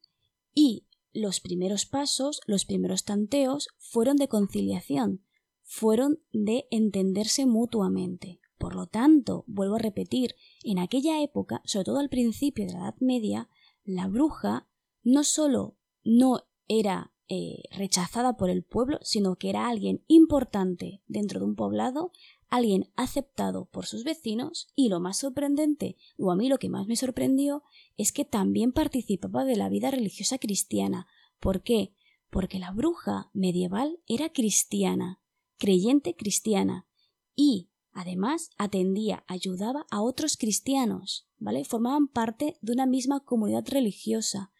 y 0.54 0.86
los 1.12 1.40
primeros 1.40 1.84
pasos, 1.84 2.40
los 2.46 2.64
primeros 2.64 3.04
tanteos 3.04 3.68
fueron 3.76 4.16
de 4.16 4.28
conciliación, 4.28 5.22
fueron 5.64 6.22
de 6.32 6.66
entenderse 6.70 7.44
mutuamente. 7.44 8.40
Por 8.58 8.74
lo 8.74 8.86
tanto, 8.86 9.44
vuelvo 9.46 9.76
a 9.76 9.80
repetir, 9.80 10.34
en 10.62 10.78
aquella 10.78 11.22
época, 11.22 11.60
sobre 11.64 11.84
todo 11.84 11.98
al 11.98 12.08
principio 12.08 12.66
de 12.66 12.72
la 12.72 12.78
Edad 12.80 12.96
Media, 13.00 13.48
la 13.84 14.06
bruja 14.06 14.68
no 15.02 15.24
solo 15.24 15.76
no 16.04 16.44
era 16.68 17.12
eh, 17.28 17.62
rechazada 17.70 18.36
por 18.36 18.50
el 18.50 18.62
pueblo, 18.62 18.98
sino 19.02 19.36
que 19.36 19.48
era 19.48 19.68
alguien 19.68 20.04
importante 20.08 21.02
dentro 21.06 21.40
de 21.40 21.46
un 21.46 21.56
poblado, 21.56 22.12
alguien 22.50 22.92
aceptado 22.96 23.64
por 23.66 23.86
sus 23.86 24.04
vecinos, 24.04 24.68
y 24.74 24.88
lo 24.90 25.00
más 25.00 25.18
sorprendente, 25.18 25.96
o 26.18 26.30
a 26.30 26.36
mí 26.36 26.48
lo 26.48 26.58
que 26.58 26.68
más 26.68 26.86
me 26.86 26.96
sorprendió, 26.96 27.62
es 27.96 28.12
que 28.12 28.24
también 28.24 28.72
participaba 28.72 29.44
de 29.44 29.56
la 29.56 29.68
vida 29.68 29.90
religiosa 29.90 30.38
cristiana. 30.38 31.06
¿Por 31.40 31.62
qué? 31.62 31.94
Porque 32.30 32.58
la 32.58 32.72
bruja 32.72 33.30
medieval 33.32 33.98
era 34.06 34.30
cristiana, 34.30 35.22
creyente 35.56 36.14
cristiana, 36.14 36.86
y 37.34 37.70
Además, 37.94 38.50
atendía, 38.58 39.24
ayudaba 39.28 39.86
a 39.88 40.02
otros 40.02 40.36
cristianos, 40.36 41.28
¿vale? 41.38 41.64
Formaban 41.64 42.08
parte 42.08 42.58
de 42.60 42.72
una 42.72 42.86
misma 42.86 43.20
comunidad 43.20 43.64
religiosa. 43.68 44.50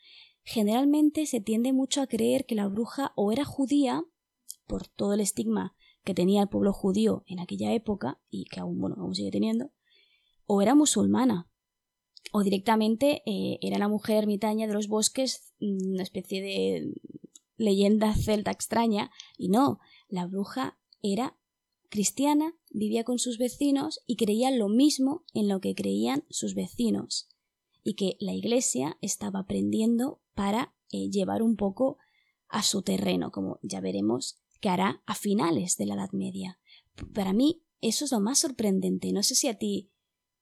Generalmente 0.45 1.26
se 1.26 1.41
tiende 1.41 1.73
mucho 1.73 2.00
a 2.00 2.07
creer 2.07 2.47
que 2.47 2.55
la 2.55 2.69
bruja 2.69 3.12
o 3.17 3.33
era 3.33 3.45
judía, 3.45 4.05
por 4.69 4.87
todo 4.87 5.14
el 5.14 5.21
estigma 5.21 5.75
que 6.05 6.14
tenía 6.14 6.43
el 6.43 6.49
pueblo 6.49 6.73
judío 6.73 7.25
en 7.26 7.41
aquella 7.41 7.73
época, 7.73 8.21
y 8.31 8.45
que 8.45 8.61
aún, 8.61 8.79
bueno, 8.79 8.95
aún 9.00 9.17
sigue 9.17 9.33
teniendo, 9.33 9.73
o 10.47 10.62
era 10.62 10.76
musulmana, 10.76 11.50
o 12.33 12.45
directamente 12.45 13.23
eh, 13.26 13.59
era 13.62 13.79
la 13.79 13.88
mujer 13.88 14.19
ermitaña 14.19 14.69
de 14.69 14.75
los 14.75 14.87
bosques, 14.87 15.53
una 15.61 16.05
especie 16.05 16.41
de 16.41 16.95
leyenda 17.57 18.14
celta 18.14 18.53
extraña, 18.53 19.11
y 19.37 19.49
no, 19.49 19.81
la 20.09 20.26
bruja 20.26 20.79
era 21.03 21.37
cristiana, 21.94 22.56
vivía 22.72 23.04
con 23.04 23.20
sus 23.20 23.38
vecinos 23.38 24.00
y 24.04 24.16
creía 24.16 24.50
lo 24.50 24.68
mismo 24.68 25.24
en 25.32 25.46
lo 25.46 25.60
que 25.60 25.76
creían 25.76 26.24
sus 26.28 26.56
vecinos, 26.56 27.28
y 27.84 27.94
que 27.94 28.16
la 28.18 28.32
Iglesia 28.32 28.98
estaba 29.00 29.38
aprendiendo 29.38 30.20
para 30.34 30.74
eh, 30.90 31.08
llevar 31.08 31.40
un 31.40 31.54
poco 31.54 31.98
a 32.48 32.64
su 32.64 32.82
terreno, 32.82 33.30
como 33.30 33.60
ya 33.62 33.80
veremos 33.80 34.40
que 34.60 34.70
hará 34.70 35.04
a 35.06 35.14
finales 35.14 35.76
de 35.76 35.86
la 35.86 35.94
Edad 35.94 36.10
Media. 36.10 36.58
Para 37.14 37.32
mí 37.32 37.62
eso 37.80 38.06
es 38.06 38.10
lo 38.10 38.18
más 38.18 38.40
sorprendente. 38.40 39.12
No 39.12 39.22
sé 39.22 39.36
si 39.36 39.46
a 39.46 39.54
ti 39.56 39.92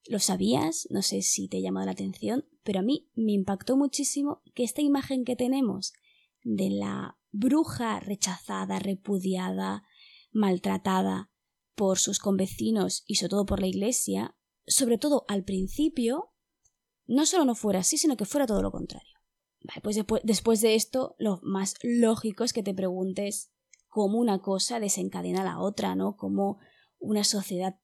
lo 0.06 0.20
sabías, 0.20 0.88
no 0.88 1.02
sé 1.02 1.20
si 1.20 1.48
te 1.48 1.58
ha 1.58 1.60
llamado 1.60 1.84
la 1.84 1.92
atención, 1.92 2.46
pero 2.62 2.78
a 2.78 2.82
mí 2.82 3.10
me 3.14 3.32
impactó 3.32 3.76
muchísimo 3.76 4.40
que 4.54 4.64
esta 4.64 4.80
imagen 4.80 5.26
que 5.26 5.36
tenemos 5.36 5.92
de 6.44 6.70
la 6.70 7.18
bruja 7.30 8.00
rechazada, 8.00 8.78
repudiada, 8.78 9.84
maltratada, 10.32 11.31
por 11.74 11.98
sus 11.98 12.18
convecinos 12.18 13.04
y 13.06 13.16
sobre 13.16 13.30
todo 13.30 13.46
por 13.46 13.60
la 13.60 13.66
Iglesia, 13.66 14.36
sobre 14.66 14.98
todo 14.98 15.24
al 15.28 15.44
principio, 15.44 16.32
no 17.06 17.26
solo 17.26 17.44
no 17.44 17.54
fuera 17.54 17.80
así, 17.80 17.98
sino 17.98 18.16
que 18.16 18.24
fuera 18.24 18.46
todo 18.46 18.62
lo 18.62 18.70
contrario. 18.70 19.18
pues 19.82 19.96
después, 20.24 20.60
de 20.60 20.74
esto, 20.74 21.14
lo 21.18 21.40
más 21.42 21.74
lógico 21.82 22.44
es 22.44 22.52
que 22.52 22.62
te 22.62 22.74
preguntes 22.74 23.52
cómo 23.88 24.18
una 24.18 24.40
cosa 24.40 24.80
desencadena 24.80 25.44
la 25.44 25.60
otra, 25.60 25.94
¿no? 25.94 26.16
Cómo 26.16 26.58
una 26.98 27.24
sociedad 27.24 27.76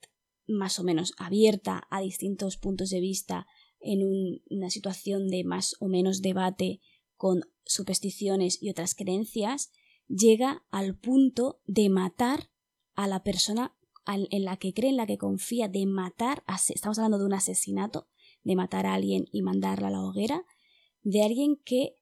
más 0.46 0.78
o 0.78 0.84
menos 0.84 1.12
abierta 1.18 1.86
a 1.90 2.00
distintos 2.00 2.56
puntos 2.56 2.90
de 2.90 3.00
vista 3.00 3.46
en 3.80 4.40
una 4.48 4.70
situación 4.70 5.28
de 5.28 5.44
más 5.44 5.76
o 5.78 5.88
menos 5.88 6.22
debate 6.22 6.80
con 7.16 7.42
supersticiones 7.64 8.62
y 8.62 8.70
otras 8.70 8.94
creencias, 8.94 9.70
llega 10.08 10.64
al 10.70 10.98
punto 10.98 11.60
de 11.66 11.90
matar 11.90 12.50
a 12.94 13.06
la 13.06 13.22
persona 13.22 13.76
en 14.14 14.44
la 14.44 14.56
que 14.56 14.72
cree, 14.72 14.90
en 14.90 14.96
la 14.96 15.06
que 15.06 15.18
confía, 15.18 15.68
de 15.68 15.86
matar, 15.86 16.42
estamos 16.68 16.98
hablando 16.98 17.18
de 17.18 17.26
un 17.26 17.34
asesinato, 17.34 18.08
de 18.42 18.56
matar 18.56 18.86
a 18.86 18.94
alguien 18.94 19.26
y 19.32 19.42
mandarla 19.42 19.88
a 19.88 19.90
la 19.90 20.02
hoguera, 20.02 20.44
de 21.02 21.22
alguien 21.22 21.56
que 21.64 21.96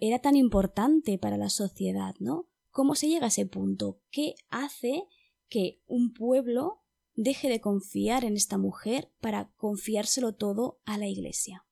era 0.00 0.20
tan 0.20 0.36
importante 0.36 1.18
para 1.18 1.36
la 1.36 1.50
sociedad, 1.50 2.14
¿no? 2.18 2.48
¿Cómo 2.70 2.94
se 2.94 3.08
llega 3.08 3.26
a 3.26 3.28
ese 3.28 3.46
punto? 3.46 4.00
¿Qué 4.10 4.34
hace 4.48 5.04
que 5.48 5.82
un 5.86 6.12
pueblo 6.12 6.82
deje 7.14 7.48
de 7.48 7.60
confiar 7.60 8.24
en 8.24 8.36
esta 8.36 8.58
mujer 8.58 9.12
para 9.20 9.52
confiárselo 9.56 10.34
todo 10.34 10.80
a 10.84 10.98
la 10.98 11.06
Iglesia? 11.06 11.66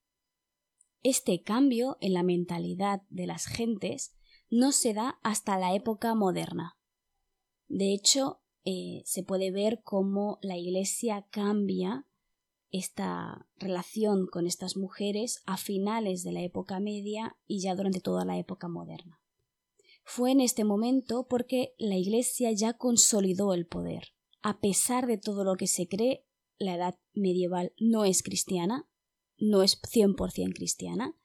Este 1.03 1.43
cambio 1.43 1.99
en 2.01 2.15
la 2.15 2.23
mentalidad 2.23 3.03
de 3.11 3.27
las 3.27 3.47
gentes 3.47 4.15
no 4.49 4.73
se 4.73 4.95
da 4.95 5.19
hasta 5.23 5.59
la 5.59 5.75
época 5.75 6.15
moderna. 6.15 6.79
De 7.69 7.93
hecho, 7.93 8.41
eh, 8.65 9.03
se 9.05 9.23
puede 9.23 9.51
ver 9.51 9.83
cómo 9.83 10.39
la 10.43 10.57
Iglesia 10.57 11.27
cambia 11.31 12.07
esta 12.71 13.47
relación 13.57 14.27
con 14.27 14.47
estas 14.47 14.77
mujeres 14.77 15.43
a 15.47 15.57
finales 15.57 16.25
de 16.25 16.33
la 16.33 16.43
época 16.43 16.81
media 16.81 17.37
y 17.47 17.61
ya 17.61 17.75
durante 17.75 18.01
toda 18.01 18.25
la 18.25 18.39
época 18.39 18.69
moderna. 18.69 19.21
Fue 20.03 20.33
en 20.33 20.41
este 20.41 20.65
momento 20.65 21.27
porque 21.29 21.75
la 21.79 21.97
Iglesia 21.97 22.53
ya 22.53 22.73
consolidó 22.75 23.55
el 23.55 23.67
poder. 23.67 24.09
A 24.43 24.61
pesar 24.61 25.07
de 25.07 25.19
todo 25.19 25.45
lo 25.45 25.57
que 25.57 25.67
se 25.67 25.87
cree, 25.87 26.27
la 26.59 26.75
edad 26.75 26.99
medieval 27.13 27.73
no 27.79 28.05
es 28.05 28.23
cristiana, 28.23 28.89
no 29.39 29.63
es 29.63 29.81
100% 29.81 30.55
cristiana. 30.55 31.17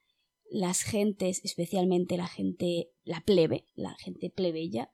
Las 0.50 0.82
gentes, 0.82 1.42
especialmente 1.44 2.18
la 2.18 2.28
gente, 2.28 2.92
la 3.04 3.22
plebe, 3.22 3.66
la 3.76 3.96
gente 3.96 4.30
plebeya, 4.30 4.92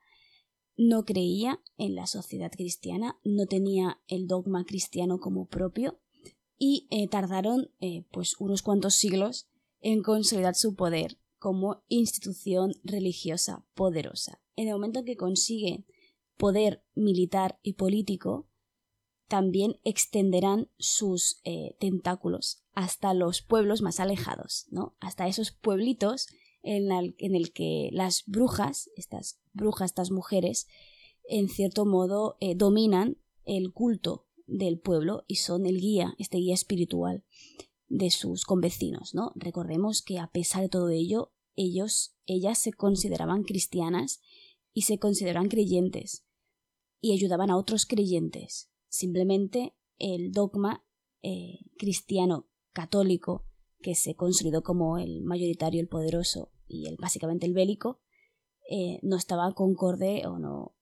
no 0.76 1.04
creía 1.04 1.60
en 1.78 1.94
la 1.94 2.06
sociedad 2.06 2.50
cristiana, 2.50 3.18
no 3.24 3.46
tenía 3.46 4.00
el 4.08 4.26
dogma 4.26 4.64
cristiano 4.64 5.18
como 5.18 5.46
propio 5.46 5.98
y 6.58 6.86
eh, 6.90 7.08
tardaron 7.08 7.70
eh, 7.80 8.04
pues 8.12 8.36
unos 8.38 8.62
cuantos 8.62 8.94
siglos 8.94 9.48
en 9.80 10.02
consolidar 10.02 10.54
su 10.54 10.74
poder 10.74 11.18
como 11.38 11.84
institución 11.88 12.72
religiosa 12.82 13.66
poderosa. 13.74 14.40
En 14.56 14.68
el 14.68 14.74
momento 14.74 15.04
que 15.04 15.16
consigue 15.16 15.84
poder 16.36 16.82
militar 16.94 17.58
y 17.62 17.74
político, 17.74 18.48
también 19.28 19.80
extenderán 19.84 20.70
sus 20.78 21.40
eh, 21.44 21.76
tentáculos 21.80 22.62
hasta 22.72 23.12
los 23.14 23.42
pueblos 23.42 23.82
más 23.82 24.00
alejados, 24.00 24.66
¿no? 24.70 24.96
Hasta 25.00 25.26
esos 25.26 25.50
pueblitos 25.50 26.28
en 26.66 27.34
el, 27.34 27.52
que 27.52 27.90
las 27.92 28.24
brujas, 28.26 28.90
estas 28.96 29.38
brujas, 29.52 29.90
estas 29.90 30.10
mujeres, 30.10 30.66
en 31.28 31.48
cierto 31.48 31.86
modo 31.86 32.36
eh, 32.40 32.54
dominan 32.54 33.18
el 33.44 33.72
culto 33.72 34.26
del 34.46 34.78
pueblo 34.78 35.24
y 35.28 35.36
son 35.36 35.66
el 35.66 35.80
guía, 35.80 36.14
este 36.18 36.38
guía 36.38 36.54
espiritual 36.54 37.24
de 37.88 38.10
sus 38.10 38.44
convecinos, 38.44 39.14
¿no? 39.14 39.32
Recordemos 39.36 40.02
que 40.02 40.18
a 40.18 40.30
pesar 40.30 40.62
de 40.62 40.68
todo 40.68 40.88
ello, 40.88 41.32
ellos, 41.54 42.16
ellas 42.26 42.58
se 42.58 42.72
consideraban 42.72 43.44
cristianas 43.44 44.20
y 44.72 44.82
se 44.82 44.98
consideraban 44.98 45.48
creyentes 45.48 46.26
y 47.00 47.12
ayudaban 47.12 47.50
a 47.50 47.56
otros 47.56 47.86
creyentes. 47.86 48.70
Simplemente 48.88 49.74
el 49.98 50.32
dogma 50.32 50.84
eh, 51.22 51.60
cristiano 51.78 52.48
católico 52.72 53.46
que 53.80 53.94
se 53.94 54.16
consolidó 54.16 54.62
como 54.62 54.98
el 54.98 55.22
mayoritario, 55.22 55.80
el 55.80 55.88
poderoso 55.88 56.50
y 56.68 56.86
el 56.86 56.96
básicamente 56.96 57.46
el 57.46 57.54
bélico, 57.54 58.00
eh, 58.70 58.98
no 59.02 59.16
estaba 59.16 59.52
concorde 59.54 60.26
o 60.26 60.38
no 60.38 60.74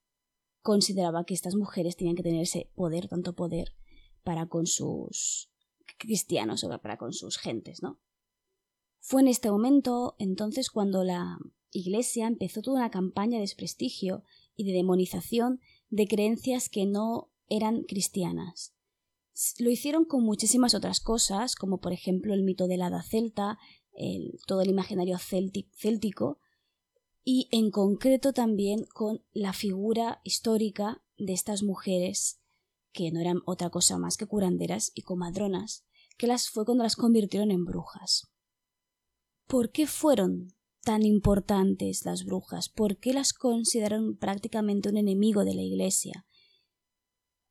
consideraba 0.62 1.24
que 1.24 1.34
estas 1.34 1.54
mujeres 1.54 1.96
tenían 1.96 2.16
que 2.16 2.22
tener 2.22 2.42
ese 2.42 2.70
poder, 2.74 3.08
tanto 3.08 3.34
poder, 3.34 3.74
para 4.22 4.46
con 4.48 4.66
sus 4.66 5.50
cristianos 5.98 6.64
o 6.64 6.80
para 6.80 6.96
con 6.96 7.12
sus 7.12 7.36
gentes, 7.36 7.82
¿no? 7.82 8.00
Fue 9.00 9.20
en 9.20 9.28
este 9.28 9.50
momento 9.50 10.16
entonces 10.18 10.70
cuando 10.70 11.04
la 11.04 11.38
Iglesia 11.70 12.26
empezó 12.26 12.62
toda 12.62 12.78
una 12.78 12.90
campaña 12.90 13.36
de 13.36 13.42
desprestigio 13.42 14.22
y 14.56 14.64
de 14.64 14.72
demonización 14.72 15.60
de 15.90 16.06
creencias 16.06 16.70
que 16.70 16.86
no 16.86 17.30
eran 17.48 17.82
cristianas. 17.82 18.74
Lo 19.58 19.68
hicieron 19.68 20.04
con 20.04 20.22
muchísimas 20.22 20.74
otras 20.74 21.00
cosas, 21.00 21.56
como 21.56 21.80
por 21.80 21.92
ejemplo 21.92 22.32
el 22.32 22.44
mito 22.44 22.66
del 22.66 22.82
hada 22.82 23.02
celta, 23.02 23.58
todo 24.46 24.62
el 24.62 24.70
imaginario 24.70 25.18
céltico, 25.18 26.38
y 27.22 27.48
en 27.50 27.70
concreto 27.70 28.32
también 28.32 28.84
con 28.92 29.24
la 29.32 29.52
figura 29.52 30.20
histórica 30.24 31.02
de 31.16 31.32
estas 31.32 31.62
mujeres 31.62 32.40
que 32.92 33.10
no 33.10 33.20
eran 33.20 33.40
otra 33.46 33.70
cosa 33.70 33.98
más 33.98 34.16
que 34.16 34.26
curanderas 34.26 34.92
y 34.94 35.02
comadronas, 35.02 35.84
que 36.16 36.26
las 36.26 36.48
fue 36.48 36.64
cuando 36.64 36.84
las 36.84 36.96
convirtieron 36.96 37.50
en 37.50 37.64
brujas. 37.64 38.30
¿Por 39.46 39.70
qué 39.72 39.86
fueron 39.86 40.54
tan 40.82 41.02
importantes 41.02 42.04
las 42.04 42.24
brujas? 42.24 42.68
¿Por 42.68 42.98
qué 42.98 43.12
las 43.12 43.32
consideraron 43.32 44.16
prácticamente 44.16 44.88
un 44.88 44.96
enemigo 44.96 45.44
de 45.44 45.54
la 45.54 45.62
Iglesia? 45.62 46.26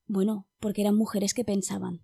Bueno, 0.05 0.47
porque 0.59 0.81
eran 0.81 0.95
mujeres 0.95 1.33
que 1.33 1.43
pensaban. 1.43 2.03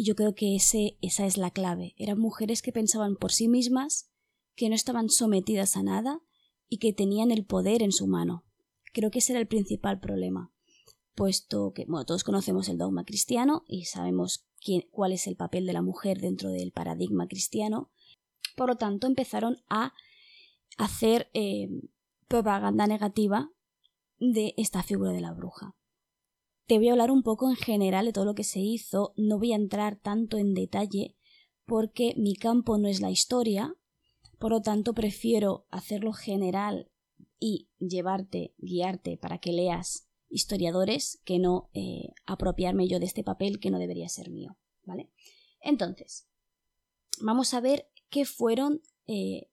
Y 0.00 0.04
yo 0.04 0.16
creo 0.16 0.34
que 0.34 0.56
esa 0.56 1.26
es 1.26 1.36
la 1.36 1.50
clave. 1.50 1.94
Eran 1.98 2.18
mujeres 2.18 2.62
que 2.62 2.72
pensaban 2.72 3.16
por 3.16 3.32
sí 3.32 3.48
mismas, 3.48 4.08
que 4.56 4.70
no 4.70 4.74
estaban 4.74 5.10
sometidas 5.10 5.76
a 5.76 5.82
nada 5.82 6.22
y 6.70 6.78
que 6.78 6.94
tenían 6.94 7.30
el 7.30 7.44
poder 7.44 7.82
en 7.82 7.92
su 7.92 8.06
mano. 8.06 8.46
Creo 8.94 9.10
que 9.10 9.18
ese 9.18 9.34
era 9.34 9.40
el 9.40 9.46
principal 9.46 10.00
problema, 10.00 10.54
puesto 11.14 11.74
que 11.74 11.84
bueno, 11.84 12.06
todos 12.06 12.24
conocemos 12.24 12.70
el 12.70 12.78
dogma 12.78 13.04
cristiano 13.04 13.62
y 13.68 13.84
sabemos 13.84 14.46
quién, 14.58 14.88
cuál 14.90 15.12
es 15.12 15.26
el 15.26 15.36
papel 15.36 15.66
de 15.66 15.74
la 15.74 15.82
mujer 15.82 16.18
dentro 16.18 16.48
del 16.48 16.72
paradigma 16.72 17.28
cristiano. 17.28 17.90
Por 18.56 18.70
lo 18.70 18.76
tanto, 18.76 19.06
empezaron 19.06 19.58
a 19.68 19.92
hacer 20.78 21.28
eh, 21.34 21.68
propaganda 22.26 22.86
negativa 22.86 23.50
de 24.18 24.54
esta 24.56 24.82
figura 24.82 25.12
de 25.12 25.20
la 25.20 25.34
bruja. 25.34 25.76
Te 26.70 26.78
voy 26.78 26.88
a 26.88 26.92
hablar 26.92 27.10
un 27.10 27.24
poco 27.24 27.50
en 27.50 27.56
general 27.56 28.06
de 28.06 28.12
todo 28.12 28.24
lo 28.24 28.36
que 28.36 28.44
se 28.44 28.60
hizo, 28.60 29.12
no 29.16 29.40
voy 29.40 29.52
a 29.52 29.56
entrar 29.56 29.96
tanto 29.96 30.36
en 30.36 30.54
detalle 30.54 31.16
porque 31.66 32.14
mi 32.16 32.36
campo 32.36 32.78
no 32.78 32.86
es 32.86 33.00
la 33.00 33.10
historia, 33.10 33.74
por 34.38 34.52
lo 34.52 34.62
tanto, 34.62 34.94
prefiero 34.94 35.66
hacerlo 35.70 36.12
general 36.12 36.88
y 37.40 37.70
llevarte, 37.80 38.54
guiarte 38.58 39.16
para 39.16 39.38
que 39.38 39.50
leas 39.50 40.08
historiadores 40.28 41.20
que 41.24 41.40
no 41.40 41.70
eh, 41.74 42.12
apropiarme 42.24 42.86
yo 42.86 43.00
de 43.00 43.06
este 43.06 43.24
papel 43.24 43.58
que 43.58 43.72
no 43.72 43.80
debería 43.80 44.08
ser 44.08 44.30
mío. 44.30 44.56
¿Vale? 44.84 45.10
Entonces, 45.60 46.28
vamos 47.20 47.52
a 47.52 47.60
ver 47.60 47.90
qué 48.10 48.24
fueron. 48.24 48.80
Eh, 49.08 49.48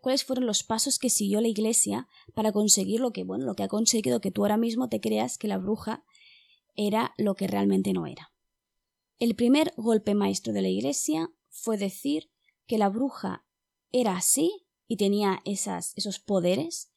cuáles 0.00 0.24
fueron 0.24 0.46
los 0.46 0.62
pasos 0.62 0.98
que 0.98 1.10
siguió 1.10 1.42
la 1.42 1.48
iglesia 1.48 2.08
para 2.34 2.50
conseguir 2.52 3.00
lo 3.00 3.10
que, 3.10 3.24
bueno, 3.24 3.44
lo 3.44 3.54
que 3.54 3.62
ha 3.62 3.68
conseguido 3.68 4.22
que 4.22 4.30
tú 4.30 4.42
ahora 4.42 4.56
mismo 4.56 4.88
te 4.88 5.00
creas 5.00 5.36
que 5.36 5.48
la 5.48 5.58
bruja 5.58 6.04
era 6.74 7.14
lo 7.16 7.34
que 7.34 7.46
realmente 7.46 7.92
no 7.92 8.06
era. 8.06 8.32
El 9.18 9.34
primer 9.34 9.72
golpe 9.76 10.14
maestro 10.14 10.52
de 10.52 10.62
la 10.62 10.68
iglesia 10.68 11.30
fue 11.48 11.76
decir 11.76 12.30
que 12.66 12.78
la 12.78 12.88
bruja 12.88 13.44
era 13.90 14.16
así 14.16 14.66
y 14.88 14.96
tenía 14.96 15.40
esas, 15.44 15.92
esos 15.96 16.18
poderes 16.18 16.92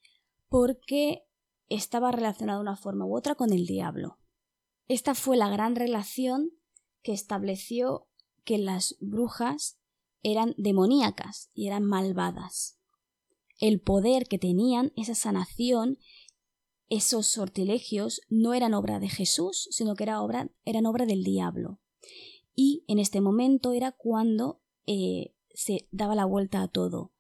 porque 0.49 1.23
estaba 1.69 2.11
relacionado 2.11 2.59
de 2.59 2.63
una 2.63 2.77
forma 2.77 3.05
u 3.05 3.15
otra 3.15 3.35
con 3.35 3.51
el 3.51 3.65
diablo. 3.65 4.19
Esta 4.87 5.15
fue 5.15 5.37
la 5.37 5.49
gran 5.49 5.75
relación 5.75 6.51
que 7.01 7.13
estableció 7.13 8.07
que 8.43 8.57
las 8.57 8.95
brujas 8.99 9.77
eran 10.23 10.53
demoníacas 10.57 11.49
y 11.53 11.67
eran 11.67 11.83
malvadas. 11.83 12.79
El 13.59 13.79
poder 13.79 14.27
que 14.27 14.37
tenían, 14.37 14.91
esa 14.95 15.15
sanación, 15.15 15.99
esos 16.89 17.27
sortilegios, 17.27 18.21
no 18.29 18.53
eran 18.53 18.73
obra 18.73 18.99
de 18.99 19.09
Jesús, 19.09 19.67
sino 19.71 19.95
que 19.95 20.03
era 20.03 20.21
obra, 20.21 20.51
eran 20.65 20.85
obra 20.85 21.05
del 21.05 21.23
diablo. 21.23 21.79
Y 22.53 22.83
en 22.87 22.99
este 22.99 23.21
momento 23.21 23.73
era 23.73 23.91
cuando 23.91 24.61
eh, 24.85 25.33
se 25.53 25.87
daba 25.91 26.15
la 26.15 26.25
vuelta 26.25 26.61
a 26.61 26.67
todo. 26.67 27.11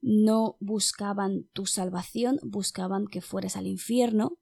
No 0.00 0.56
buscaban 0.60 1.48
tu 1.52 1.66
salvación, 1.66 2.40
buscaban 2.42 3.06
que 3.06 3.20
fueras 3.20 3.56
al 3.56 3.66
infierno, 3.66 4.38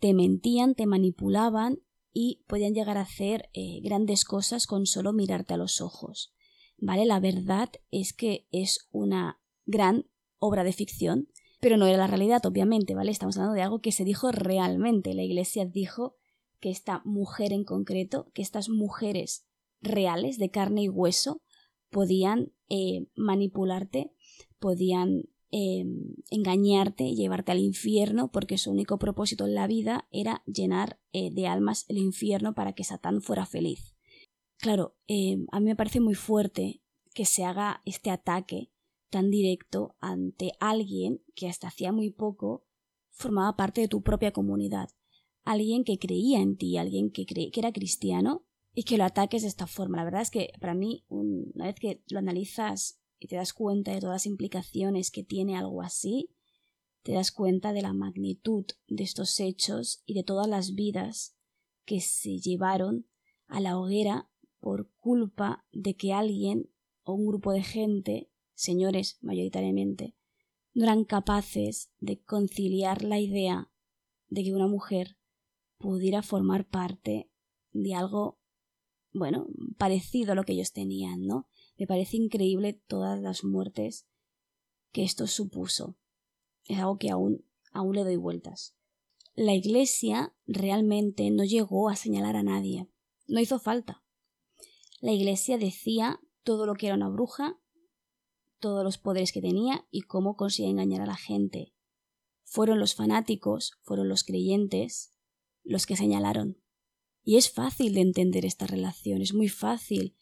te 0.00 0.12
mentían, 0.12 0.74
te 0.74 0.86
manipulaban 0.86 1.80
y 2.12 2.42
podían 2.46 2.74
llegar 2.74 2.98
a 2.98 3.02
hacer 3.02 3.48
eh, 3.54 3.80
grandes 3.82 4.24
cosas 4.24 4.66
con 4.66 4.86
solo 4.86 5.12
mirarte 5.12 5.54
a 5.54 5.56
los 5.58 5.80
ojos. 5.80 6.34
¿Vale? 6.78 7.06
La 7.06 7.20
verdad 7.20 7.70
es 7.90 8.12
que 8.12 8.46
es 8.50 8.88
una 8.90 9.40
gran 9.64 10.06
obra 10.38 10.64
de 10.64 10.72
ficción, 10.72 11.28
pero 11.64 11.78
no 11.78 11.86
era 11.86 11.96
la 11.96 12.06
realidad, 12.06 12.44
obviamente, 12.44 12.94
¿vale? 12.94 13.10
Estamos 13.10 13.38
hablando 13.38 13.54
de 13.54 13.62
algo 13.62 13.80
que 13.80 13.90
se 13.90 14.04
dijo 14.04 14.30
realmente. 14.30 15.14
La 15.14 15.22
Iglesia 15.22 15.64
dijo 15.64 16.14
que 16.60 16.68
esta 16.68 17.00
mujer 17.06 17.54
en 17.54 17.64
concreto, 17.64 18.30
que 18.34 18.42
estas 18.42 18.68
mujeres 18.68 19.46
reales 19.80 20.36
de 20.36 20.50
carne 20.50 20.82
y 20.82 20.90
hueso, 20.90 21.40
podían 21.88 22.52
eh, 22.68 23.06
manipularte, 23.16 24.12
podían 24.58 25.30
eh, 25.52 25.86
engañarte 26.28 27.14
llevarte 27.14 27.52
al 27.52 27.60
infierno 27.60 28.30
porque 28.30 28.58
su 28.58 28.70
único 28.70 28.98
propósito 28.98 29.46
en 29.46 29.54
la 29.54 29.66
vida 29.66 30.06
era 30.10 30.42
llenar 30.44 31.00
eh, 31.14 31.30
de 31.32 31.46
almas 31.46 31.86
el 31.88 31.96
infierno 31.96 32.54
para 32.54 32.74
que 32.74 32.84
Satán 32.84 33.22
fuera 33.22 33.46
feliz. 33.46 33.96
Claro, 34.58 34.98
a 35.50 35.60
mí 35.60 35.64
me 35.64 35.76
parece 35.76 36.00
muy 36.00 36.14
fuerte 36.14 36.82
que 37.14 37.24
se 37.24 37.42
haga 37.42 37.80
este 37.86 38.10
ataque 38.10 38.70
tan 39.14 39.30
directo 39.30 39.94
ante 40.00 40.54
alguien 40.58 41.22
que 41.36 41.46
hasta 41.46 41.68
hacía 41.68 41.92
muy 41.92 42.10
poco 42.10 42.64
formaba 43.10 43.54
parte 43.54 43.80
de 43.80 43.86
tu 43.86 44.02
propia 44.02 44.32
comunidad, 44.32 44.88
alguien 45.44 45.84
que 45.84 46.00
creía 46.00 46.40
en 46.40 46.56
ti, 46.56 46.78
alguien 46.78 47.12
que, 47.12 47.24
que 47.24 47.52
era 47.54 47.72
cristiano 47.72 48.44
y 48.74 48.82
que 48.82 48.98
lo 48.98 49.04
ataques 49.04 49.42
de 49.42 49.48
esta 49.48 49.68
forma. 49.68 49.98
La 49.98 50.04
verdad 50.04 50.22
es 50.22 50.32
que 50.32 50.50
para 50.60 50.74
mí, 50.74 51.04
una 51.06 51.66
vez 51.66 51.76
que 51.76 52.02
lo 52.08 52.18
analizas 52.18 52.98
y 53.20 53.28
te 53.28 53.36
das 53.36 53.52
cuenta 53.52 53.92
de 53.92 54.00
todas 54.00 54.14
las 54.14 54.26
implicaciones 54.26 55.12
que 55.12 55.22
tiene 55.22 55.56
algo 55.56 55.80
así, 55.80 56.30
te 57.04 57.12
das 57.12 57.30
cuenta 57.30 57.72
de 57.72 57.82
la 57.82 57.92
magnitud 57.92 58.64
de 58.88 59.04
estos 59.04 59.38
hechos 59.38 60.02
y 60.06 60.14
de 60.14 60.24
todas 60.24 60.48
las 60.48 60.74
vidas 60.74 61.36
que 61.84 62.00
se 62.00 62.40
llevaron 62.40 63.06
a 63.46 63.60
la 63.60 63.78
hoguera 63.78 64.28
por 64.58 64.90
culpa 64.96 65.64
de 65.70 65.94
que 65.94 66.12
alguien 66.12 66.68
o 67.04 67.12
un 67.12 67.26
grupo 67.26 67.52
de 67.52 67.62
gente, 67.62 68.32
señores 68.54 69.18
mayoritariamente, 69.20 70.14
no 70.72 70.84
eran 70.84 71.04
capaces 71.04 71.90
de 72.00 72.20
conciliar 72.22 73.02
la 73.02 73.20
idea 73.20 73.70
de 74.28 74.42
que 74.42 74.54
una 74.54 74.66
mujer 74.66 75.16
pudiera 75.78 76.22
formar 76.22 76.68
parte 76.68 77.30
de 77.72 77.94
algo 77.94 78.38
bueno, 79.14 79.46
parecido 79.78 80.32
a 80.32 80.34
lo 80.34 80.42
que 80.42 80.52
ellos 80.52 80.72
tenían, 80.72 81.24
¿no? 81.24 81.48
Me 81.78 81.86
parece 81.86 82.16
increíble 82.16 82.72
todas 82.72 83.20
las 83.20 83.44
muertes 83.44 84.06
que 84.90 85.04
esto 85.04 85.26
supuso. 85.28 85.96
Es 86.66 86.78
algo 86.78 86.98
que 86.98 87.10
aún, 87.10 87.44
aún 87.72 87.94
le 87.94 88.02
doy 88.02 88.16
vueltas. 88.16 88.76
La 89.34 89.54
Iglesia 89.54 90.34
realmente 90.46 91.30
no 91.30 91.44
llegó 91.44 91.88
a 91.88 91.96
señalar 91.96 92.36
a 92.36 92.42
nadie. 92.42 92.88
No 93.26 93.40
hizo 93.40 93.58
falta. 93.58 94.04
La 95.00 95.12
Iglesia 95.12 95.58
decía 95.58 96.20
todo 96.42 96.66
lo 96.66 96.74
que 96.74 96.86
era 96.86 96.96
una 96.96 97.08
bruja, 97.08 97.60
todos 98.64 98.82
los 98.82 98.96
poderes 98.96 99.30
que 99.30 99.42
tenía 99.42 99.86
y 99.90 100.00
cómo 100.00 100.36
conseguía 100.36 100.70
engañar 100.70 101.02
a 101.02 101.06
la 101.06 101.18
gente. 101.18 101.74
Fueron 102.44 102.78
los 102.78 102.94
fanáticos, 102.94 103.72
fueron 103.82 104.08
los 104.08 104.24
creyentes 104.24 105.12
los 105.64 105.84
que 105.84 105.98
señalaron. 105.98 106.56
Y 107.22 107.36
es 107.36 107.50
fácil 107.50 107.92
de 107.92 108.00
entender 108.00 108.46
esta 108.46 108.66
relación, 108.66 109.20
es 109.20 109.34
muy 109.34 109.50
fácil. 109.50 110.16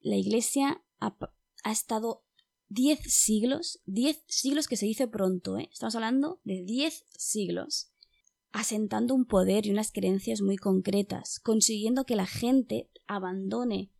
la 0.00 0.16
Iglesia 0.16 0.82
ha, 0.98 1.16
estado 1.70 2.24
diez 2.68 2.98
siglos, 3.14 3.80
diez 3.84 4.24
siglos 4.26 4.66
que 4.66 4.76
se 4.76 4.86
dice 4.86 5.06
pronto, 5.06 5.56
¿eh? 5.56 5.68
estamos 5.72 5.94
hablando 5.94 6.40
de 6.42 6.64
diez 6.64 7.04
siglos, 7.16 7.92
asentando 8.50 9.14
un 9.14 9.24
poder 9.24 9.66
y 9.66 9.70
unas 9.70 9.92
creencias 9.92 10.42
muy 10.42 10.56
concretas, 10.56 11.38
consiguiendo 11.38 12.06
que 12.06 12.16
la 12.16 12.26
gente 12.26 12.90
abandone 13.06 13.92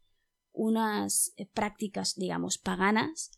unas 0.57 1.33
eh, 1.37 1.47
prácticas, 1.47 2.17
digamos, 2.17 2.59
paganas 2.59 3.31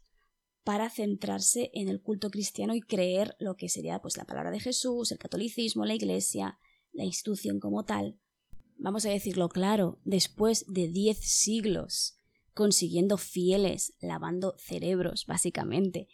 para 0.63 0.89
centrarse 0.89 1.71
en 1.75 1.89
el 1.89 2.01
culto 2.01 2.31
cristiano 2.31 2.75
y 2.75 2.81
creer 2.81 3.37
lo 3.39 3.57
que 3.57 3.69
sería 3.69 4.01
pues 4.01 4.17
la 4.17 4.25
palabra 4.25 4.51
de 4.51 4.61
Jesús, 4.61 5.13
el 5.13 5.19
catolicismo, 5.19 5.85
la 5.85 5.95
iglesia, 5.95 6.59
la 6.93 7.05
institución 7.05 7.59
como 7.59 7.85
tal. 7.85 8.19
Vamos 8.77 9.05
a 9.05 9.11
decirlo 9.11 9.49
claro, 9.49 9.99
después 10.05 10.65
de 10.69 10.89
diez 10.89 11.19
siglos 11.19 12.19
consiguiendo 12.55 13.19
fieles, 13.19 13.95
lavando 14.01 14.55
cerebros, 14.59 15.27
básicamente, 15.27 16.09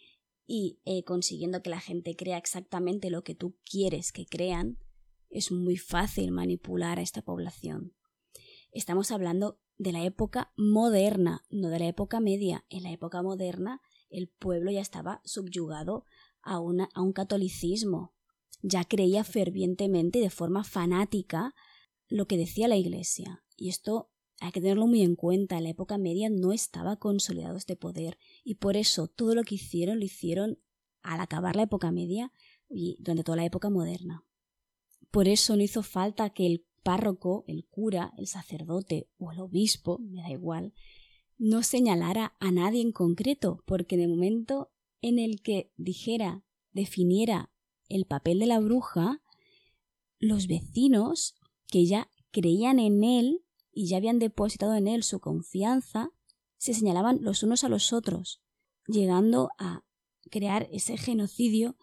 y 0.46 0.78
eh, 0.84 1.02
consiguiendo 1.04 1.62
que 1.62 1.70
la 1.70 1.80
gente 1.80 2.16
crea 2.16 2.36
exactamente 2.36 3.10
lo 3.10 3.24
que 3.24 3.34
tú 3.34 3.56
quieres 3.64 4.12
que 4.12 4.26
crean, 4.26 4.78
es 5.30 5.50
muy 5.52 5.76
fácil 5.76 6.32
manipular 6.32 6.98
a 6.98 7.02
esta 7.02 7.22
población. 7.22 7.94
Estamos 8.74 9.12
hablando 9.12 9.60
de 9.78 9.92
la 9.92 10.04
época 10.04 10.52
moderna, 10.56 11.44
no 11.48 11.68
de 11.68 11.78
la 11.78 11.86
época 11.86 12.18
media. 12.18 12.64
En 12.70 12.82
la 12.82 12.90
época 12.90 13.22
moderna 13.22 13.80
el 14.10 14.26
pueblo 14.26 14.72
ya 14.72 14.80
estaba 14.80 15.20
subyugado 15.24 16.04
a, 16.42 16.58
una, 16.58 16.88
a 16.92 17.00
un 17.00 17.12
catolicismo, 17.12 18.14
ya 18.62 18.84
creía 18.84 19.22
fervientemente 19.22 20.18
y 20.18 20.22
de 20.22 20.30
forma 20.30 20.64
fanática 20.64 21.54
lo 22.08 22.26
que 22.26 22.36
decía 22.36 22.66
la 22.66 22.76
Iglesia. 22.76 23.44
Y 23.56 23.68
esto 23.68 24.10
hay 24.40 24.50
que 24.50 24.60
tenerlo 24.60 24.88
muy 24.88 25.02
en 25.02 25.14
cuenta. 25.14 25.56
En 25.56 25.64
la 25.64 25.70
época 25.70 25.96
media 25.96 26.28
no 26.28 26.52
estaba 26.52 26.96
consolidado 26.96 27.56
este 27.56 27.76
poder 27.76 28.18
y 28.42 28.56
por 28.56 28.76
eso 28.76 29.06
todo 29.06 29.36
lo 29.36 29.44
que 29.44 29.54
hicieron 29.54 30.00
lo 30.00 30.04
hicieron 30.04 30.58
al 31.02 31.20
acabar 31.20 31.54
la 31.54 31.62
época 31.62 31.92
media 31.92 32.32
y 32.68 32.96
durante 32.98 33.22
toda 33.22 33.36
la 33.36 33.44
época 33.44 33.70
moderna. 33.70 34.26
Por 35.12 35.28
eso 35.28 35.54
no 35.54 35.62
hizo 35.62 35.84
falta 35.84 36.30
que 36.30 36.46
el 36.46 36.66
párroco, 36.84 37.44
el 37.48 37.66
cura, 37.66 38.12
el 38.16 38.28
sacerdote 38.28 39.08
o 39.18 39.32
el 39.32 39.40
obispo, 39.40 39.98
me 39.98 40.22
da 40.22 40.30
igual, 40.30 40.72
no 41.36 41.64
señalara 41.64 42.36
a 42.38 42.52
nadie 42.52 42.80
en 42.80 42.92
concreto, 42.92 43.64
porque 43.66 43.96
en 43.96 44.02
el 44.02 44.08
momento 44.08 44.70
en 45.00 45.18
el 45.18 45.42
que 45.42 45.72
dijera, 45.76 46.44
definiera 46.72 47.50
el 47.88 48.04
papel 48.04 48.38
de 48.38 48.46
la 48.46 48.60
bruja, 48.60 49.20
los 50.18 50.46
vecinos 50.46 51.34
que 51.66 51.86
ya 51.86 52.08
creían 52.30 52.78
en 52.78 53.02
él 53.02 53.44
y 53.72 53.88
ya 53.88 53.96
habían 53.96 54.18
depositado 54.18 54.74
en 54.74 54.86
él 54.86 55.02
su 55.02 55.20
confianza, 55.20 56.10
se 56.56 56.72
señalaban 56.72 57.18
los 57.22 57.42
unos 57.42 57.64
a 57.64 57.68
los 57.68 57.92
otros, 57.92 58.42
llegando 58.86 59.50
a 59.58 59.84
crear 60.30 60.68
ese 60.72 60.96
genocidio 60.96 61.76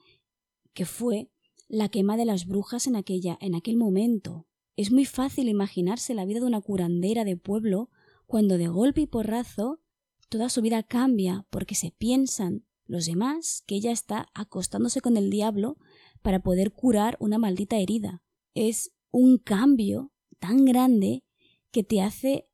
que 0.74 0.86
fue 0.86 1.30
la 1.68 1.90
quema 1.90 2.18
de 2.18 2.26
las 2.26 2.48
brujas 2.48 2.88
en 2.88 2.96
aquella 2.96 3.38
en 3.42 3.56
aquel 3.56 3.78
momento. 3.78 4.48
Es 4.76 4.92
muy 4.92 5.06
fácil 5.06 5.50
imaginarse 5.50 6.14
la 6.14 6.26
vida 6.26 6.40
de 6.40 6.46
una 6.46 6.62
curandera 6.62 7.24
de 7.26 7.38
pueblo 7.38 7.90
cuando 8.26 8.58
de 8.58 8.68
golpe 8.68 9.02
y 9.02 9.08
porrazo 9.08 9.82
toda 10.30 10.50
su 10.50 10.62
vida 10.62 10.82
cambia 10.84 11.46
porque 11.50 11.76
se 11.76 11.92
piensan 11.92 12.66
los 12.86 13.06
demás 13.06 13.64
que 13.68 13.76
ella 13.76 13.92
está 13.92 14.28
acostándose 14.34 15.02
con 15.02 15.18
el 15.18 15.30
diablo 15.30 15.78
para 16.22 16.42
poder 16.42 16.72
curar 16.72 17.18
una 17.20 17.38
maldita 17.38 17.78
herida. 17.78 18.24
Es 18.54 18.94
un 19.12 19.38
cambio 19.38 20.12
tan 20.40 20.66
grande 20.66 21.24
que 21.72 21.84
te 21.84 22.02
hace 22.02 22.48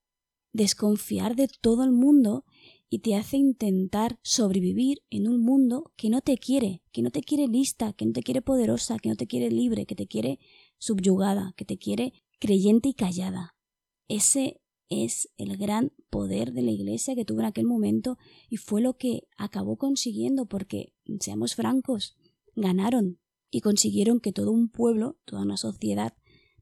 desconfiar 0.53 1.36
de 1.36 1.47
todo 1.62 1.84
el 1.84 1.91
mundo 1.91 2.45
y 2.89 2.99
te 2.99 3.15
hace 3.15 3.38
intentar 3.38 4.19
sobrevivir 4.23 5.03
en 5.10 5.27
un 5.27 5.41
mundo 5.41 5.91
que 5.97 6.10
no 6.10 6.21
te 6.21 6.38
quiere, 6.38 6.82
que 6.91 7.01
no 7.01 7.12
te 7.12 7.21
quiere 7.21 7.47
lista, 7.47 7.93
que 7.93 8.06
no 8.06 8.13
te 8.13 8.23
quiere 8.23 8.41
poderosa, 8.41 8.97
que 8.97 9.10
no 9.10 9.15
te 9.15 9.27
quiere 9.27 9.51
libre, 9.51 9.86
que 9.86 9.95
te 9.95 10.08
quiere 10.08 10.39
subyugada, 10.78 11.54
que 11.56 11.66
te 11.66 11.78
quiere 11.78 12.13
creyente 12.40 12.90
y 12.90 12.94
callada. 12.94 13.56
Ese 14.08 14.62
es 14.90 15.30
el 15.38 15.58
gran 15.58 15.94
poder 16.10 16.54
de 16.54 16.62
la 16.62 16.72
Iglesia 16.72 17.16
que 17.16 17.26
tuvo 17.26 17.42
en 17.42 17.48
aquel 17.48 17.66
momento 17.66 18.18
y 18.50 18.58
fue 18.58 18.82
lo 18.82 18.98
que 18.98 19.28
acabó 19.38 19.78
consiguiendo 19.78 20.46
porque, 20.46 20.94
seamos 21.20 21.56
francos, 21.56 22.16
ganaron 22.56 23.20
y 23.50 23.62
consiguieron 23.62 24.20
que 24.20 24.32
todo 24.32 24.52
un 24.52 24.70
pueblo, 24.70 25.20
toda 25.26 25.44
una 25.44 25.58
sociedad 25.58 26.13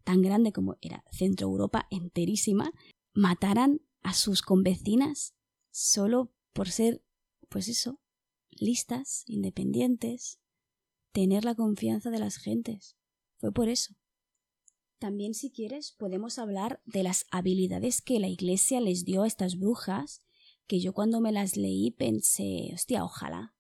tan 0.03 0.21
grande 0.21 0.51
como 0.51 0.77
era 0.81 1.03
Centro 1.11 1.47
Europa 1.47 1.87
enterísima, 1.89 2.71
mataran 3.13 3.81
a 4.01 4.13
sus 4.13 4.41
convecinas 4.41 5.35
solo 5.71 6.31
por 6.53 6.69
ser, 6.69 7.03
pues 7.49 7.67
eso, 7.67 7.99
listas, 8.49 9.23
independientes, 9.27 10.39
tener 11.11 11.43
la 11.43 11.55
confianza 11.55 12.11
de 12.11 12.19
las 12.19 12.37
gentes. 12.37 12.95
Fue 13.37 13.51
por 13.51 13.69
eso. 13.69 13.95
También, 14.99 15.33
si 15.33 15.51
quieres, 15.51 15.91
podemos 15.91 16.39
hablar 16.39 16.81
de 16.85 17.03
las 17.03 17.25
habilidades 17.29 18.01
que 18.01 18.19
la 18.19 18.29
Iglesia 18.29 18.79
les 18.79 19.03
dio 19.03 19.23
a 19.23 19.27
estas 19.27 19.57
brujas, 19.57 20.23
que 20.67 20.79
yo 20.79 20.93
cuando 20.93 21.19
me 21.19 21.31
las 21.31 21.57
leí 21.57 21.91
pensé, 21.91 22.71
hostia, 22.73 23.03
ojalá. 23.03 23.53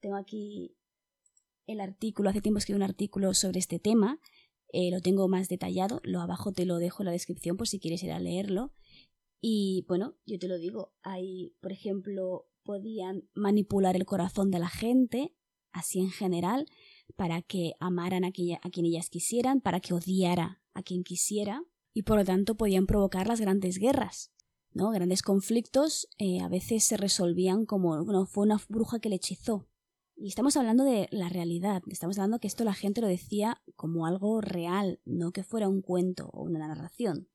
Tengo 0.00 0.16
aquí 0.16 0.76
el 1.66 1.80
artículo, 1.80 2.30
hace 2.30 2.40
tiempo 2.40 2.58
escribí 2.58 2.76
un 2.76 2.82
artículo 2.82 3.32
sobre 3.34 3.60
este 3.60 3.78
tema, 3.78 4.20
eh, 4.72 4.90
lo 4.90 5.00
tengo 5.00 5.28
más 5.28 5.48
detallado, 5.48 6.00
lo 6.02 6.20
abajo 6.20 6.52
te 6.52 6.66
lo 6.66 6.78
dejo 6.78 7.02
en 7.02 7.06
la 7.06 7.12
descripción 7.12 7.56
por 7.56 7.68
si 7.68 7.78
quieres 7.78 8.02
ir 8.02 8.10
a 8.10 8.18
leerlo. 8.18 8.72
Y 9.40 9.84
bueno, 9.86 10.16
yo 10.26 10.38
te 10.38 10.48
lo 10.48 10.58
digo, 10.58 10.94
hay, 11.02 11.54
por 11.60 11.72
ejemplo, 11.72 12.48
podían 12.64 13.28
manipular 13.34 13.96
el 13.96 14.06
corazón 14.06 14.50
de 14.50 14.58
la 14.58 14.68
gente, 14.68 15.34
así 15.72 16.00
en 16.00 16.10
general, 16.10 16.66
para 17.16 17.42
que 17.42 17.74
amaran 17.80 18.24
a, 18.24 18.28
a 18.28 18.70
quien 18.70 18.86
ellas 18.86 19.10
quisieran, 19.10 19.60
para 19.60 19.80
que 19.80 19.94
odiara 19.94 20.61
a 20.74 20.82
quien 20.82 21.04
quisiera, 21.04 21.64
y 21.94 22.02
por 22.02 22.16
lo 22.16 22.24
tanto 22.24 22.56
podían 22.56 22.86
provocar 22.86 23.26
las 23.26 23.40
grandes 23.40 23.78
guerras. 23.78 24.32
¿no? 24.72 24.90
Grandes 24.90 25.22
conflictos 25.22 26.08
eh, 26.18 26.40
a 26.40 26.48
veces 26.48 26.84
se 26.84 26.96
resolvían 26.96 27.66
como, 27.66 28.04
bueno, 28.04 28.26
fue 28.26 28.44
una 28.44 28.60
bruja 28.68 28.98
que 28.98 29.08
le 29.08 29.16
hechizó, 29.16 29.68
y 30.16 30.28
estamos 30.28 30.56
hablando 30.56 30.84
de 30.84 31.08
la 31.10 31.28
realidad, 31.28 31.82
estamos 31.88 32.18
hablando 32.18 32.38
que 32.38 32.46
esto 32.46 32.64
la 32.64 32.74
gente 32.74 33.00
lo 33.00 33.08
decía 33.08 33.60
como 33.74 34.06
algo 34.06 34.40
real, 34.40 35.00
no 35.04 35.32
que 35.32 35.42
fuera 35.42 35.68
un 35.68 35.82
cuento 35.82 36.30
o 36.32 36.44
una 36.44 36.60
narración. 36.60 37.28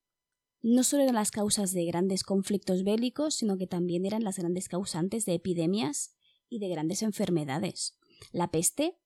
No 0.62 0.84
solo 0.84 1.04
eran 1.04 1.16
las 1.16 1.32
causas 1.32 1.74
de 1.74 1.86
grandes 1.86 2.24
conflictos 2.24 2.84
bélicos, 2.84 3.36
sino 3.36 3.58
que 3.58 3.68
también 3.68 4.06
eran 4.06 4.24
las 4.24 4.38
grandes 4.38 4.70
causantes 4.70 5.26
de 5.26 5.34
epidemias 5.34 6.16
y 6.50 6.60
de 6.60 6.70
grandes 6.70 7.04
enfermedades. 7.04 7.98
La 8.32 8.52
peste, 8.52 8.98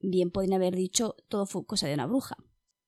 bien 0.00 0.30
podrían 0.30 0.54
haber 0.54 0.74
dicho, 0.74 1.16
todo 1.28 1.46
fue 1.46 1.64
cosa 1.64 1.86
de 1.86 1.94
una 1.94 2.06
bruja. 2.06 2.36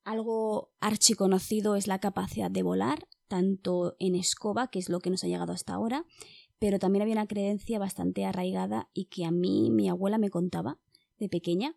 Algo 0.09 0.71
archiconocido 0.79 1.75
es 1.75 1.85
la 1.85 1.99
capacidad 1.99 2.49
de 2.49 2.63
volar, 2.63 3.07
tanto 3.27 3.95
en 3.99 4.15
escoba, 4.15 4.71
que 4.71 4.79
es 4.79 4.89
lo 4.89 5.01
que 5.01 5.11
nos 5.11 5.23
ha 5.23 5.27
llegado 5.27 5.53
hasta 5.53 5.75
ahora, 5.75 6.03
pero 6.57 6.79
también 6.79 7.03
había 7.03 7.13
una 7.13 7.27
creencia 7.27 7.77
bastante 7.77 8.25
arraigada 8.25 8.89
y 8.91 9.05
que 9.05 9.23
a 9.23 9.29
mí 9.29 9.69
mi 9.69 9.87
abuela 9.87 10.17
me 10.17 10.31
contaba 10.31 10.79
de 11.19 11.29
pequeña, 11.29 11.75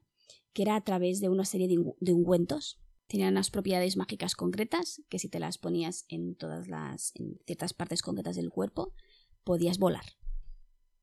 que 0.55 0.63
era 0.63 0.77
a 0.77 0.81
través 0.81 1.21
de 1.21 1.29
una 1.29 1.45
serie 1.45 1.69
de, 1.69 2.15
ungüentos. 2.15 2.81
Tenían 3.07 3.35
unas 3.35 3.51
propiedades 3.51 3.99
mágicas 3.99 4.35
concretas 4.35 5.03
que 5.11 5.19
si 5.19 5.29
te 5.29 5.39
las 5.39 5.59
ponías 5.59 6.07
en 6.09 6.35
todas 6.35 6.69
las 6.69 7.13
en 7.17 7.39
ciertas 7.45 7.75
partes 7.75 8.01
concretas 8.01 8.35
del 8.35 8.49
cuerpo, 8.49 8.95
podías 9.45 9.79
volar. 9.79 10.07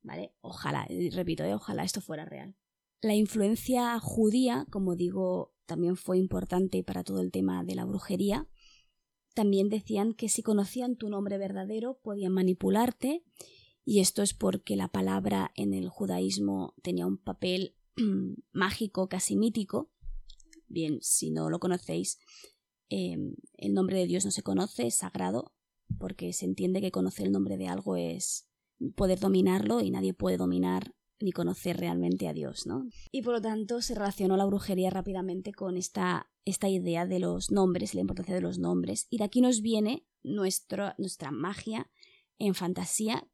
¿Vale? 0.02 0.34
Ojalá, 0.42 0.88
repito, 1.12 1.44
¿eh? 1.44 1.54
ojalá 1.54 1.84
esto 1.84 2.02
fuera 2.02 2.26
real. 2.26 2.56
La 3.02 3.14
influencia 3.14 4.00
judía, 4.00 4.66
como 4.72 4.96
digo, 4.96 5.54
también 5.70 5.96
fue 5.96 6.18
importante 6.18 6.84
para 6.84 7.04
todo 7.04 7.22
el 7.22 7.32
tema 7.32 7.64
de 7.64 7.76
la 7.76 7.86
brujería. 7.86 8.50
También 9.36 9.70
decían 9.70 10.16
que 10.16 10.28
si 10.28 10.42
conocían 10.42 10.98
tu 10.98 11.10
nombre 11.10 11.38
verdadero 11.38 12.00
podían 12.02 12.34
manipularte 12.34 13.24
y 13.86 14.00
esto 14.00 14.24
es 14.24 14.34
porque 14.34 14.76
la 14.76 14.88
palabra 14.88 15.52
en 15.56 15.76
el 15.76 15.88
judaísmo 15.88 16.74
tenía 16.82 17.06
un 17.06 17.18
papel 17.18 17.76
mágico, 18.52 19.08
casi 19.10 19.36
mítico. 19.36 19.92
Bien, 20.68 20.98
si 21.02 21.30
no 21.30 21.52
lo 21.52 21.60
conocéis, 21.60 22.18
em, 22.90 23.36
el 23.54 23.76
nombre 23.76 24.00
de 24.00 24.08
Dios 24.08 24.26
no 24.26 24.32
se 24.32 24.42
conoce, 24.42 24.88
es 24.88 24.96
sagrado, 24.96 25.54
porque 26.00 26.34
se 26.34 26.46
entiende 26.46 26.82
que 26.82 26.92
conocer 26.92 27.28
el 27.28 27.32
nombre 27.32 27.58
de 27.58 27.68
algo 27.68 27.96
es 27.96 28.50
poder 28.96 29.20
dominarlo 29.20 29.82
y 29.82 29.92
nadie 29.92 30.16
puede 30.16 30.38
dominar 30.38 30.96
ni 31.20 31.32
conocer 31.32 31.78
realmente 31.78 32.28
a 32.28 32.34
Dios, 32.34 32.66
¿no? 32.66 32.88
Y 33.12 33.22
por 33.22 33.34
lo 33.34 33.42
tanto 33.42 33.82
se 33.82 33.96
relacionó 33.96 34.38
la 34.38 34.46
brujería 34.46 34.90
rápidamente 34.90 35.54
con 35.54 35.78
esta, 35.78 36.30
esta 36.46 36.70
idea 36.70 37.06
de 37.06 37.20
los 37.20 37.52
nombres, 37.52 37.94
la 37.94 38.02
importancia 38.02 38.36
de 38.36 38.42
los 38.42 38.58
nombres, 38.58 39.08
y 39.10 39.18
de 39.18 39.26
aquí 39.26 39.42
nos 39.42 39.62
viene 39.62 40.06
nuestra 40.24 40.96
magia 41.32 41.90
en 42.38 42.56
fantasía 42.56 43.28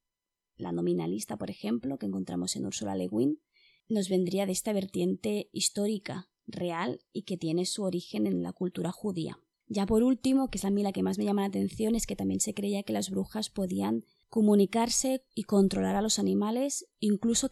la 0.57 0.71
nominalista, 0.71 1.37
por 1.37 1.49
ejemplo, 1.49 1.97
que 1.97 2.05
encontramos 2.05 2.55
en 2.55 2.65
Ursula 2.65 2.95
Le 2.95 3.07
Guin, 3.07 3.41
nos 3.87 4.09
vendría 4.09 4.45
de 4.45 4.51
esta 4.51 4.73
vertiente 4.73 5.49
histórica, 5.51 6.29
real 6.47 7.01
y 7.11 7.23
que 7.23 7.37
tiene 7.37 7.65
su 7.65 7.83
origen 7.83 8.27
en 8.27 8.43
la 8.43 8.53
cultura 8.53 8.91
judía. 8.91 9.39
Ya 9.67 9.85
por 9.85 10.03
último, 10.03 10.49
que 10.49 10.59
es 10.59 10.65
a 10.65 10.69
mí 10.69 10.83
la 10.83 10.91
que 10.91 11.01
más 11.01 11.17
me 11.17 11.25
llama 11.25 11.41
la 11.41 11.47
atención, 11.47 11.95
es 11.95 12.05
que 12.05 12.15
también 12.15 12.39
se 12.39 12.53
creía 12.53 12.83
que 12.83 12.93
las 12.93 13.09
brujas 13.09 13.49
podían 13.49 14.05
comunicarse 14.35 15.23
y 15.33 15.43
controlar 15.43 15.95
a 15.95 16.01
los 16.01 16.19
animales, 16.19 16.89
incluso 16.99 17.49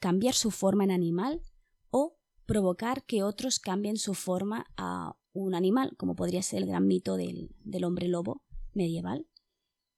cambiar 0.00 0.32
su 0.32 0.50
forma 0.50 0.84
en 0.84 0.90
animal 0.90 1.42
o 1.90 2.16
provocar 2.46 3.04
que 3.04 3.22
otros 3.22 3.58
cambien 3.58 3.98
su 3.98 4.14
forma 4.14 4.64
a 4.78 5.18
un 5.34 5.54
animal, 5.54 5.94
como 5.98 6.16
podría 6.16 6.42
ser 6.42 6.62
el 6.62 6.66
gran 6.66 6.86
mito 6.86 7.18
del, 7.18 7.50
hombre 7.84 8.08
lobo 8.08 8.42
medieval, 8.72 9.26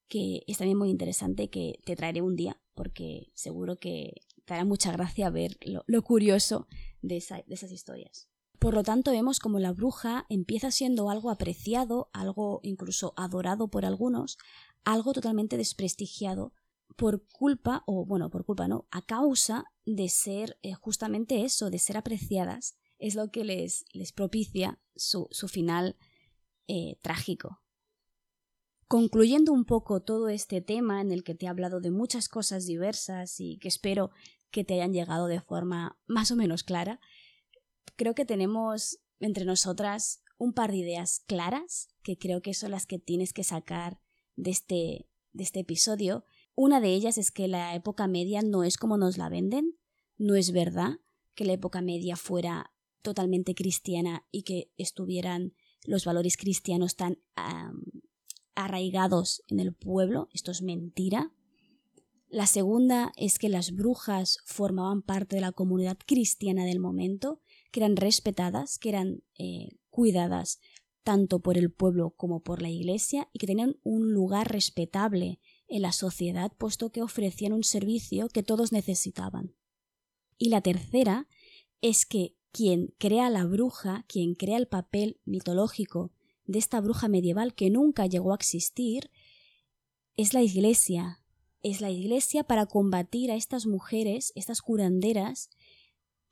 que 0.08 0.42
es 0.48 0.58
también 0.58 0.78
muy 0.78 0.90
interesante 0.90 1.48
que 1.48 1.78
te 1.84 1.94
traeré 1.94 2.22
un 2.22 2.34
día, 2.34 2.60
porque 2.74 3.30
seguro 3.34 3.78
que 3.78 4.22
te 4.46 4.54
hará 4.54 4.64
mucha 4.64 4.90
gracia 4.90 5.30
ver 5.30 5.58
lo, 5.62 6.02
curioso 6.02 6.66
de, 7.02 7.22
de 7.46 7.54
esas 7.54 7.70
historias. 7.70 8.28
Por 8.60 8.74
lo 8.74 8.82
tanto, 8.82 9.10
vemos 9.10 9.40
como 9.40 9.58
la 9.58 9.72
bruja 9.72 10.26
empieza 10.28 10.70
siendo 10.70 11.08
algo 11.08 11.30
apreciado, 11.30 12.10
algo 12.12 12.60
incluso 12.62 13.14
adorado 13.16 13.68
por 13.68 13.86
algunos, 13.86 14.36
algo 14.84 15.14
totalmente 15.14 15.56
desprestigiado 15.56 16.52
por 16.94 17.26
culpa, 17.28 17.82
o 17.86 18.04
bueno, 18.04 18.28
por 18.28 18.44
culpa 18.44 18.68
no, 18.68 18.86
a 18.90 19.00
causa 19.00 19.64
de 19.86 20.10
ser 20.10 20.58
eh, 20.60 20.74
justamente 20.74 21.42
eso, 21.42 21.70
de 21.70 21.78
ser 21.78 21.96
apreciadas, 21.96 22.76
es 22.98 23.14
lo 23.14 23.30
que 23.30 23.44
les, 23.44 23.86
les 23.94 24.12
propicia 24.12 24.78
su, 24.94 25.26
final 25.48 25.96
eh, 26.68 26.98
trágico. 27.00 27.62
Concluyendo 28.88 29.52
un 29.52 29.64
poco 29.64 30.02
todo 30.02 30.28
este 30.28 30.60
tema 30.60 31.00
en 31.00 31.12
el 31.12 31.24
que 31.24 31.34
te 31.34 31.46
he 31.46 31.48
hablado 31.48 31.80
de 31.80 31.90
muchas 31.90 32.28
cosas 32.28 32.66
diversas 32.66 33.40
y 33.40 33.56
que 33.56 33.68
espero 33.68 34.10
que 34.50 34.64
te 34.64 34.74
hayan 34.74 34.92
llegado 34.92 35.28
de 35.28 35.40
forma 35.40 35.98
más 36.06 36.30
o 36.30 36.36
menos 36.36 36.62
clara, 36.62 37.00
creo 38.00 38.14
que 38.14 38.24
tenemos 38.24 38.98
entre 39.18 39.44
nosotras 39.44 40.22
un 40.38 40.54
par 40.54 40.70
de 40.70 40.78
ideas 40.78 41.22
claras 41.26 41.90
que 42.02 42.16
creo 42.16 42.40
que 42.40 42.54
son 42.54 42.70
las 42.70 42.86
que 42.86 42.98
tienes 42.98 43.34
que 43.34 43.44
sacar 43.44 44.00
de 44.36 44.52
este, 44.52 45.06
de 45.34 45.42
este 45.42 45.60
episodio. 45.60 46.24
Una 46.54 46.80
de 46.80 46.94
ellas 46.94 47.18
es 47.18 47.30
que 47.30 47.46
la 47.46 47.74
época 47.74 48.06
media 48.06 48.40
no 48.40 48.64
es 48.64 48.78
como 48.78 48.96
nos 48.96 49.18
la 49.18 49.28
venden, 49.28 49.76
no 50.16 50.34
es 50.34 50.52
verdad 50.52 51.00
que 51.34 51.44
la 51.44 51.52
época 51.52 51.82
media 51.82 52.16
fuera 52.16 52.72
totalmente 53.02 53.54
cristiana 53.54 54.26
y 54.30 54.44
que 54.44 54.72
estuvieran 54.78 55.52
los 55.84 56.06
valores 56.06 56.38
cristianos 56.38 56.96
tan 56.96 57.18
arraigados 58.54 59.42
en 59.46 59.60
el 59.60 59.74
pueblo. 59.74 60.30
Esto 60.32 60.52
es 60.52 60.62
mentira. 60.62 61.34
La 62.30 62.46
segunda 62.46 63.12
es 63.16 63.38
que 63.38 63.50
las 63.50 63.72
brujas 63.72 64.38
formaban 64.46 65.02
parte 65.02 65.36
de 65.36 65.42
la 65.42 65.52
comunidad 65.52 65.98
cristiana 66.06 66.64
del 66.64 66.78
momento, 66.78 67.42
que 67.70 67.80
eran 67.80 67.96
respetadas, 67.96 68.78
que 68.78 68.88
eran 68.90 69.22
eh, 69.38 69.78
cuidadas 69.90 70.60
tanto 71.02 71.40
por 71.40 71.56
el 71.56 71.72
pueblo 71.72 72.10
como 72.10 72.40
por 72.40 72.62
la 72.62 72.70
iglesia 72.70 73.28
y 73.32 73.38
que 73.38 73.46
tenían 73.46 73.76
un 73.82 74.12
lugar 74.12 74.52
respetable 74.52 75.40
en 75.68 75.82
la 75.82 75.92
sociedad 75.92 76.52
puesto 76.58 76.90
que 76.90 77.02
ofrecían 77.02 77.52
un 77.52 77.64
servicio 77.64 78.28
que 78.28 78.42
todos 78.42 78.72
necesitaban. 78.72 79.54
Y 80.38 80.50
la 80.50 80.60
tercera 80.60 81.26
es 81.80 82.06
que 82.06 82.36
quien 82.52 82.94
crea 82.98 83.30
la 83.30 83.44
bruja, 83.44 84.04
quien 84.08 84.34
crea 84.34 84.56
el 84.56 84.66
papel 84.66 85.20
mitológico 85.24 86.12
de 86.44 86.58
esta 86.58 86.80
bruja 86.80 87.08
medieval 87.08 87.54
que 87.54 87.70
nunca 87.70 88.06
llegó 88.06 88.32
a 88.32 88.36
existir, 88.36 89.10
es 90.16 90.34
la 90.34 90.42
iglesia. 90.42 91.22
Es 91.62 91.80
la 91.80 91.90
iglesia 91.90 92.42
para 92.44 92.66
combatir 92.66 93.30
a 93.30 93.36
estas 93.36 93.66
mujeres, 93.66 94.32
estas 94.34 94.62
curanderas, 94.62 95.50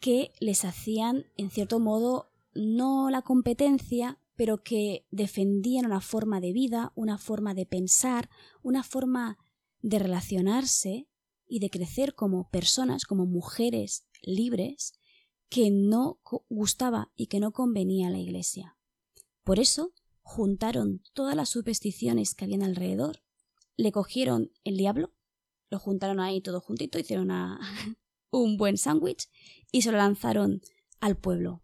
que 0.00 0.32
les 0.40 0.64
hacían, 0.64 1.26
en 1.36 1.50
cierto 1.50 1.80
modo, 1.80 2.30
no 2.54 3.10
la 3.10 3.22
competencia, 3.22 4.20
pero 4.36 4.62
que 4.62 5.06
defendían 5.10 5.86
una 5.86 6.00
forma 6.00 6.40
de 6.40 6.52
vida, 6.52 6.92
una 6.94 7.18
forma 7.18 7.54
de 7.54 7.66
pensar, 7.66 8.30
una 8.62 8.84
forma 8.84 9.38
de 9.80 9.98
relacionarse 9.98 11.08
y 11.46 11.60
de 11.60 11.70
crecer 11.70 12.14
como 12.14 12.48
personas, 12.50 13.04
como 13.04 13.26
mujeres 13.26 14.06
libres, 14.22 14.92
que 15.48 15.70
no 15.70 16.20
gustaba 16.48 17.10
y 17.16 17.26
que 17.26 17.40
no 17.40 17.52
convenía 17.52 18.08
a 18.08 18.10
la 18.10 18.18
Iglesia. 18.18 18.76
Por 19.44 19.58
eso 19.58 19.92
juntaron 20.22 21.02
todas 21.14 21.34
las 21.34 21.48
supersticiones 21.48 22.34
que 22.34 22.44
habían 22.44 22.62
alrededor, 22.62 23.22
le 23.76 23.92
cogieron 23.92 24.52
el 24.64 24.76
diablo, 24.76 25.14
lo 25.70 25.78
juntaron 25.78 26.20
ahí 26.20 26.40
todo 26.40 26.60
juntito, 26.60 26.98
hicieron 26.98 27.30
un 28.30 28.56
buen 28.56 28.76
sándwich 28.76 29.28
y 29.72 29.82
se 29.82 29.92
lo 29.92 29.98
lanzaron 29.98 30.62
al 31.00 31.16
pueblo. 31.16 31.62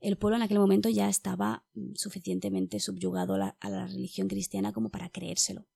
El 0.00 0.16
pueblo 0.16 0.36
en 0.36 0.42
aquel 0.42 0.58
momento 0.58 0.88
ya 0.88 1.08
estaba 1.08 1.66
suficientemente 1.94 2.78
subyugado 2.78 3.34
a 3.34 3.68
la 3.70 3.86
religión 3.86 4.28
cristiana 4.28 4.72
como 4.72 4.90
para 4.90 5.10
creérselo. 5.10 5.66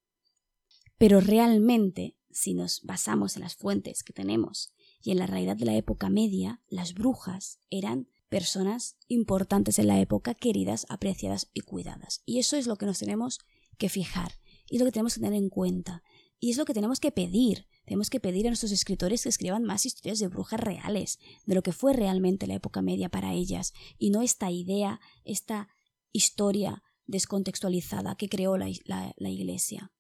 Pero 0.97 1.21
realmente, 1.21 2.17
si 2.31 2.55
nos 2.55 2.83
basamos 2.83 3.37
en 3.37 3.43
las 3.43 3.57
fuentes 3.57 4.05
que 4.05 4.13
tenemos 4.13 4.73
y 5.03 5.11
en 5.11 5.19
la 5.19 5.27
realidad 5.27 5.57
de 5.57 5.65
la 5.65 5.75
época 5.75 6.09
media, 6.09 6.63
las 6.69 6.95
brujas 6.95 7.59
eran 7.71 8.07
personas 8.29 8.97
importantes 9.09 9.79
en 9.79 9.89
la 9.89 10.01
época, 10.01 10.35
queridas, 10.35 10.87
apreciadas 10.89 11.51
y 11.53 11.61
cuidadas. 11.63 12.23
Y 12.25 12.39
eso 12.39 12.57
es 12.57 12.67
lo 12.67 12.77
que 12.77 12.87
nos 12.87 13.01
tenemos 13.01 13.41
que 13.79 13.89
fijar, 13.89 14.33
y 14.69 14.77
es 14.77 14.81
lo 14.81 14.87
que 14.87 14.93
tenemos 14.93 15.15
que 15.15 15.21
tener 15.21 15.35
en 15.35 15.49
cuenta, 15.49 16.03
y 16.39 16.51
es 16.51 16.57
lo 16.57 16.65
que 16.65 16.73
tenemos 16.73 17.01
que 17.01 17.11
pedir. 17.11 17.67
Tenemos 17.85 18.11
que 18.11 18.21
pedir 18.21 18.47
a 18.47 18.51
nuestros 18.51 18.73
escritores 18.73 19.23
que 19.23 19.29
escriban 19.29 19.65
más 19.65 19.87
historias 19.87 20.19
de 20.19 20.29
brujas 20.29 20.61
reales, 20.61 21.19
de 21.47 21.55
lo 21.55 21.63
que 21.63 21.73
fue 21.73 21.93
realmente 21.93 22.47
la 22.47 22.55
época 22.55 22.83
media 22.83 23.09
para 23.09 23.35
ellas, 23.35 23.73
y 23.99 24.11
no 24.11 24.23
esta 24.23 24.51
idea, 24.51 25.01
esta 25.25 25.69
historia 26.13 26.83
descontextualizada 27.07 28.17
que 28.17 28.29
creó 28.29 28.57
la, 28.57 28.71
la 28.85 29.29
Iglesia. 29.29 29.93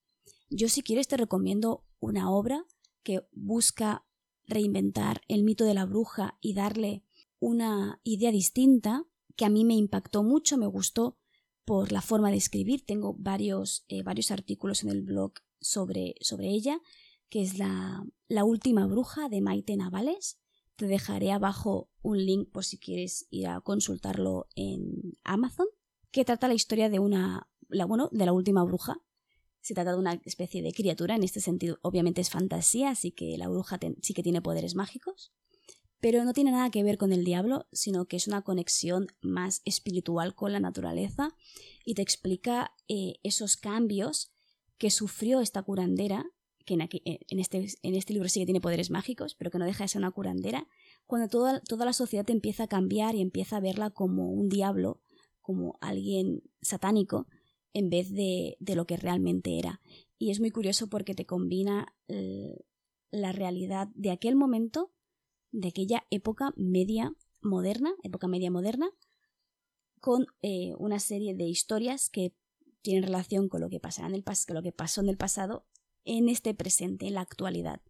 Yo 0.51 0.68
si 0.68 0.83
quieres 0.83 1.09
te 1.09 1.16
recomiendo 1.16 1.85
una 1.99 2.31
obra 2.31 2.64
que 3.03 3.27
busca 3.33 4.07
reinventar 4.47 5.23
el 5.29 5.42
mito 5.42 5.64
de 5.64 5.75
la 5.75 5.87
bruja 5.87 6.38
y 6.40 6.55
darle 6.55 7.05
una 7.38 8.01
idea 8.05 8.31
distinta 8.31 9.05
que 9.37 9.45
a 9.45 9.49
mí 9.49 9.64
me 9.64 9.75
impactó 9.75 10.23
mucho, 10.23 10.59
me 10.59 10.66
gustó 10.66 11.18
por 11.64 11.92
la 11.92 12.03
forma 12.03 12.31
de 12.31 12.37
escribir. 12.37 12.85
Tengo 12.85 13.14
varios, 13.18 13.85
eh, 13.88 14.03
varios 14.03 14.31
artículos 14.31 14.83
en 14.83 14.90
el 14.90 15.03
blog 15.03 15.33
sobre, 15.61 16.14
sobre 16.21 16.49
ella, 16.49 16.81
que 17.33 17.40
es 17.40 17.59
la, 17.59 18.05
la 18.29 18.45
última 18.45 18.87
bruja 18.87 19.31
de 19.31 19.40
Maite 19.40 19.75
Navales. 19.75 20.38
Te 20.77 20.87
dejaré 20.87 21.33
abajo 21.33 21.88
un 22.03 22.18
link 22.18 22.51
por 22.53 22.62
si 22.62 22.77
quieres 22.77 23.27
ir 23.31 23.47
a 23.47 23.62
consultarlo 23.62 24.49
en 24.55 25.14
Amazon, 25.25 25.66
que 26.11 26.27
trata 26.27 26.47
la 26.47 26.53
historia 26.53 26.90
de 26.90 26.99
una, 26.99 27.49
la, 27.71 27.87
bueno, 27.87 28.11
de 28.12 28.27
la 28.27 28.35
última 28.35 28.62
bruja, 28.64 29.01
se 29.62 29.73
trata 29.73 29.92
de 29.92 29.99
una 29.99 30.21
especie 30.27 30.61
de 30.61 30.75
criatura, 30.75 31.16
en 31.16 31.23
este 31.23 31.40
sentido 31.40 31.79
obviamente 31.81 32.21
es 32.21 32.29
fantasía, 32.29 32.90
así 32.90 33.12
que 33.12 33.38
la 33.38 33.49
bruja 33.49 33.81
sí 34.03 34.12
que 34.12 34.23
tiene 34.23 34.42
poderes 34.42 34.75
mágicos, 34.75 35.33
pero 36.01 36.27
no 36.27 36.35
tiene 36.35 36.51
nada 36.51 36.71
que 36.71 36.83
ver 36.83 36.99
con 36.99 37.14
el 37.14 37.25
diablo, 37.25 37.66
sino 37.73 38.05
que 38.05 38.16
es 38.16 38.27
una 38.27 38.42
conexión 38.42 39.07
más 39.23 39.62
espiritual 39.64 40.35
con 40.35 40.53
la 40.53 40.61
naturaleza 40.61 41.35
y 41.83 41.95
te 41.95 42.03
explica 42.03 42.75
eh, 42.88 43.14
esos 43.23 43.57
cambios 43.57 44.35
que 44.77 44.90
sufrió 44.90 45.40
esta 45.40 45.62
curandera, 45.62 46.27
que 46.64 46.75
eh, 46.75 47.20
en, 47.29 47.38
este, 47.38 47.66
en, 47.83 47.94
este, 47.94 48.12
libro 48.12 48.29
sí 48.29 48.40
que 48.40 48.46
tiene 48.46 48.61
poderes 48.61 48.90
mágicos, 48.90 49.35
pero 49.35 49.51
que 49.51 49.59
no 49.59 49.64
deja 49.64 49.85
de 49.85 49.88
ser 49.88 50.01
una 50.01 50.11
curandera, 50.11 50.66
cuando 51.07 51.29
toda, 51.29 51.61
toda 51.61 51.85
la 51.85 51.92
sociedad 51.92 52.29
empieza 52.31 52.64
a 52.64 52.68
cambiar 52.68 53.14
y 53.14 53.20
empieza 53.20 53.57
a 53.57 53.61
verla 53.61 53.90
como 53.90 54.31
un 54.31 54.48
diablo, 54.48 55.01
como 55.40 55.79
alguien 55.81 56.42
satánico, 56.61 57.27
en 57.72 57.90
vez 57.90 58.11
de, 58.11 58.57
de 58.61 58.75
lo 58.75 58.87
que 58.87 58.96
realmente 58.96 59.59
era. 59.59 59.81
Y 60.18 60.31
es 60.31 60.40
muy 60.40 60.51
curioso 60.51 60.88
porque 60.88 61.14
te 61.14 61.27
combina 61.27 61.94
eh, 62.09 62.64
la 63.11 63.33
realidad 63.33 63.88
de 63.94 64.11
aquel 64.11 64.37
momento, 64.37 64.92
de 65.51 65.68
aquella 65.68 66.05
época 66.11 66.53
media 66.57 67.14
moderna, 67.40 67.94
época 68.03 68.29
media 68.29 68.51
moderna, 68.51 68.90
con 70.01 70.27
eh, 70.42 70.75
una 70.79 70.98
serie 70.98 71.35
de 71.35 71.44
historias 71.44 72.11
que 72.11 72.35
tienen 72.83 73.05
relación 73.05 73.48
con 73.48 73.61
lo 73.61 73.70
que 73.70 73.81
pasará 73.81 74.09
en 74.09 74.14
el 74.14 74.25
con 74.25 74.55
lo 74.55 74.62
que 74.62 74.72
pasó 74.72 75.01
en 75.01 75.09
el 75.09 75.16
pasado 75.16 75.64
en 76.05 76.29
este 76.29 76.55
presente, 76.55 77.07
en 77.07 77.15
la 77.15 77.21
actualidad. 77.21 77.81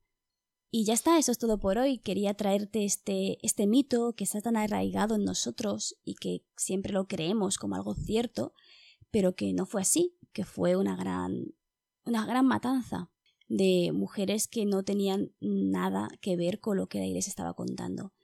Y 0.75 0.85
ya 0.85 0.95
está, 0.95 1.19
eso 1.19 1.33
es 1.33 1.39
todo 1.39 1.59
por 1.59 1.77
hoy. 1.77 1.99
Quería 1.99 2.33
traerte 2.33 2.85
este, 2.85 3.39
este 3.47 3.67
mito 3.67 4.15
que 4.15 4.25
está 4.25 4.41
tan 4.41 4.57
arraigado 4.57 5.17
en 5.17 5.25
nosotros 5.25 5.99
y 6.03 6.15
que 6.15 6.45
siempre 6.57 6.95
lo 6.95 7.07
creemos 7.07 7.59
como 7.59 7.75
algo 7.75 7.95
cierto, 7.95 8.55
pero 9.11 9.35
que 9.37 9.53
no 9.53 9.67
fue 9.67 9.83
así, 9.83 10.17
que 10.33 10.47
fue 10.47 10.77
una 10.77 10.97
gran, 10.97 11.55
una 12.07 12.25
gran 12.25 12.47
matanza 12.47 13.11
de 13.49 13.93
mujeres 13.93 14.49
que 14.49 14.65
no 14.65 14.83
tenían 14.83 15.35
nada 15.41 16.09
que 16.23 16.37
ver 16.37 16.59
con 16.59 16.79
lo 16.79 16.89
que 16.89 17.01
la 17.01 17.07
iglesia 17.07 17.29
estaba 17.29 17.53
contando. 17.53 18.15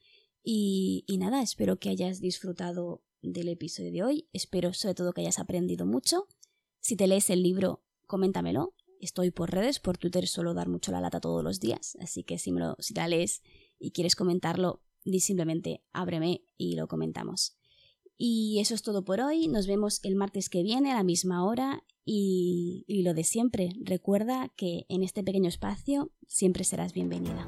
Y, 0.42 1.04
y 1.06 1.18
nada, 1.18 1.42
espero 1.42 1.78
que 1.78 1.90
hayas 1.90 2.18
disfrutado 2.20 3.02
del 3.20 3.48
episodio 3.48 3.92
de 3.92 4.02
hoy, 4.02 4.28
espero 4.32 4.72
sobre 4.72 4.94
todo 4.94 5.12
que 5.12 5.20
hayas 5.20 5.38
aprendido 5.38 5.84
mucho. 5.84 6.28
Si 6.80 6.96
te 6.96 7.06
lees 7.06 7.28
el 7.28 7.42
libro, 7.42 7.84
coméntamelo. 8.06 8.74
Estoy 9.00 9.30
por 9.30 9.50
redes, 9.50 9.80
por 9.80 9.98
Twitter 9.98 10.26
suelo 10.26 10.54
dar 10.54 10.68
mucho 10.68 10.92
la 10.92 11.00
lata 11.00 11.20
todos 11.20 11.44
los 11.44 11.60
días, 11.60 11.96
así 12.00 12.24
que 12.24 12.38
si, 12.38 12.52
me 12.52 12.60
lo, 12.60 12.76
si 12.78 12.94
la 12.94 13.08
lees 13.08 13.42
y 13.78 13.92
quieres 13.92 14.16
comentarlo, 14.16 14.82
di 15.04 15.20
simplemente 15.20 15.82
ábreme 15.92 16.42
y 16.56 16.76
lo 16.76 16.88
comentamos. 16.88 17.56
Y 18.16 18.58
eso 18.58 18.74
es 18.74 18.82
todo 18.82 19.04
por 19.04 19.20
hoy. 19.20 19.46
Nos 19.46 19.68
vemos 19.68 20.00
el 20.02 20.16
martes 20.16 20.48
que 20.50 20.64
viene 20.64 20.90
a 20.90 20.96
la 20.96 21.04
misma 21.04 21.46
hora. 21.46 21.84
Y, 22.04 22.84
y 22.88 23.02
lo 23.02 23.14
de 23.14 23.22
siempre, 23.22 23.70
recuerda 23.80 24.52
que 24.56 24.86
en 24.88 25.04
este 25.04 25.22
pequeño 25.22 25.48
espacio 25.48 26.10
siempre 26.26 26.64
serás 26.64 26.92
bienvenida. 26.92 27.46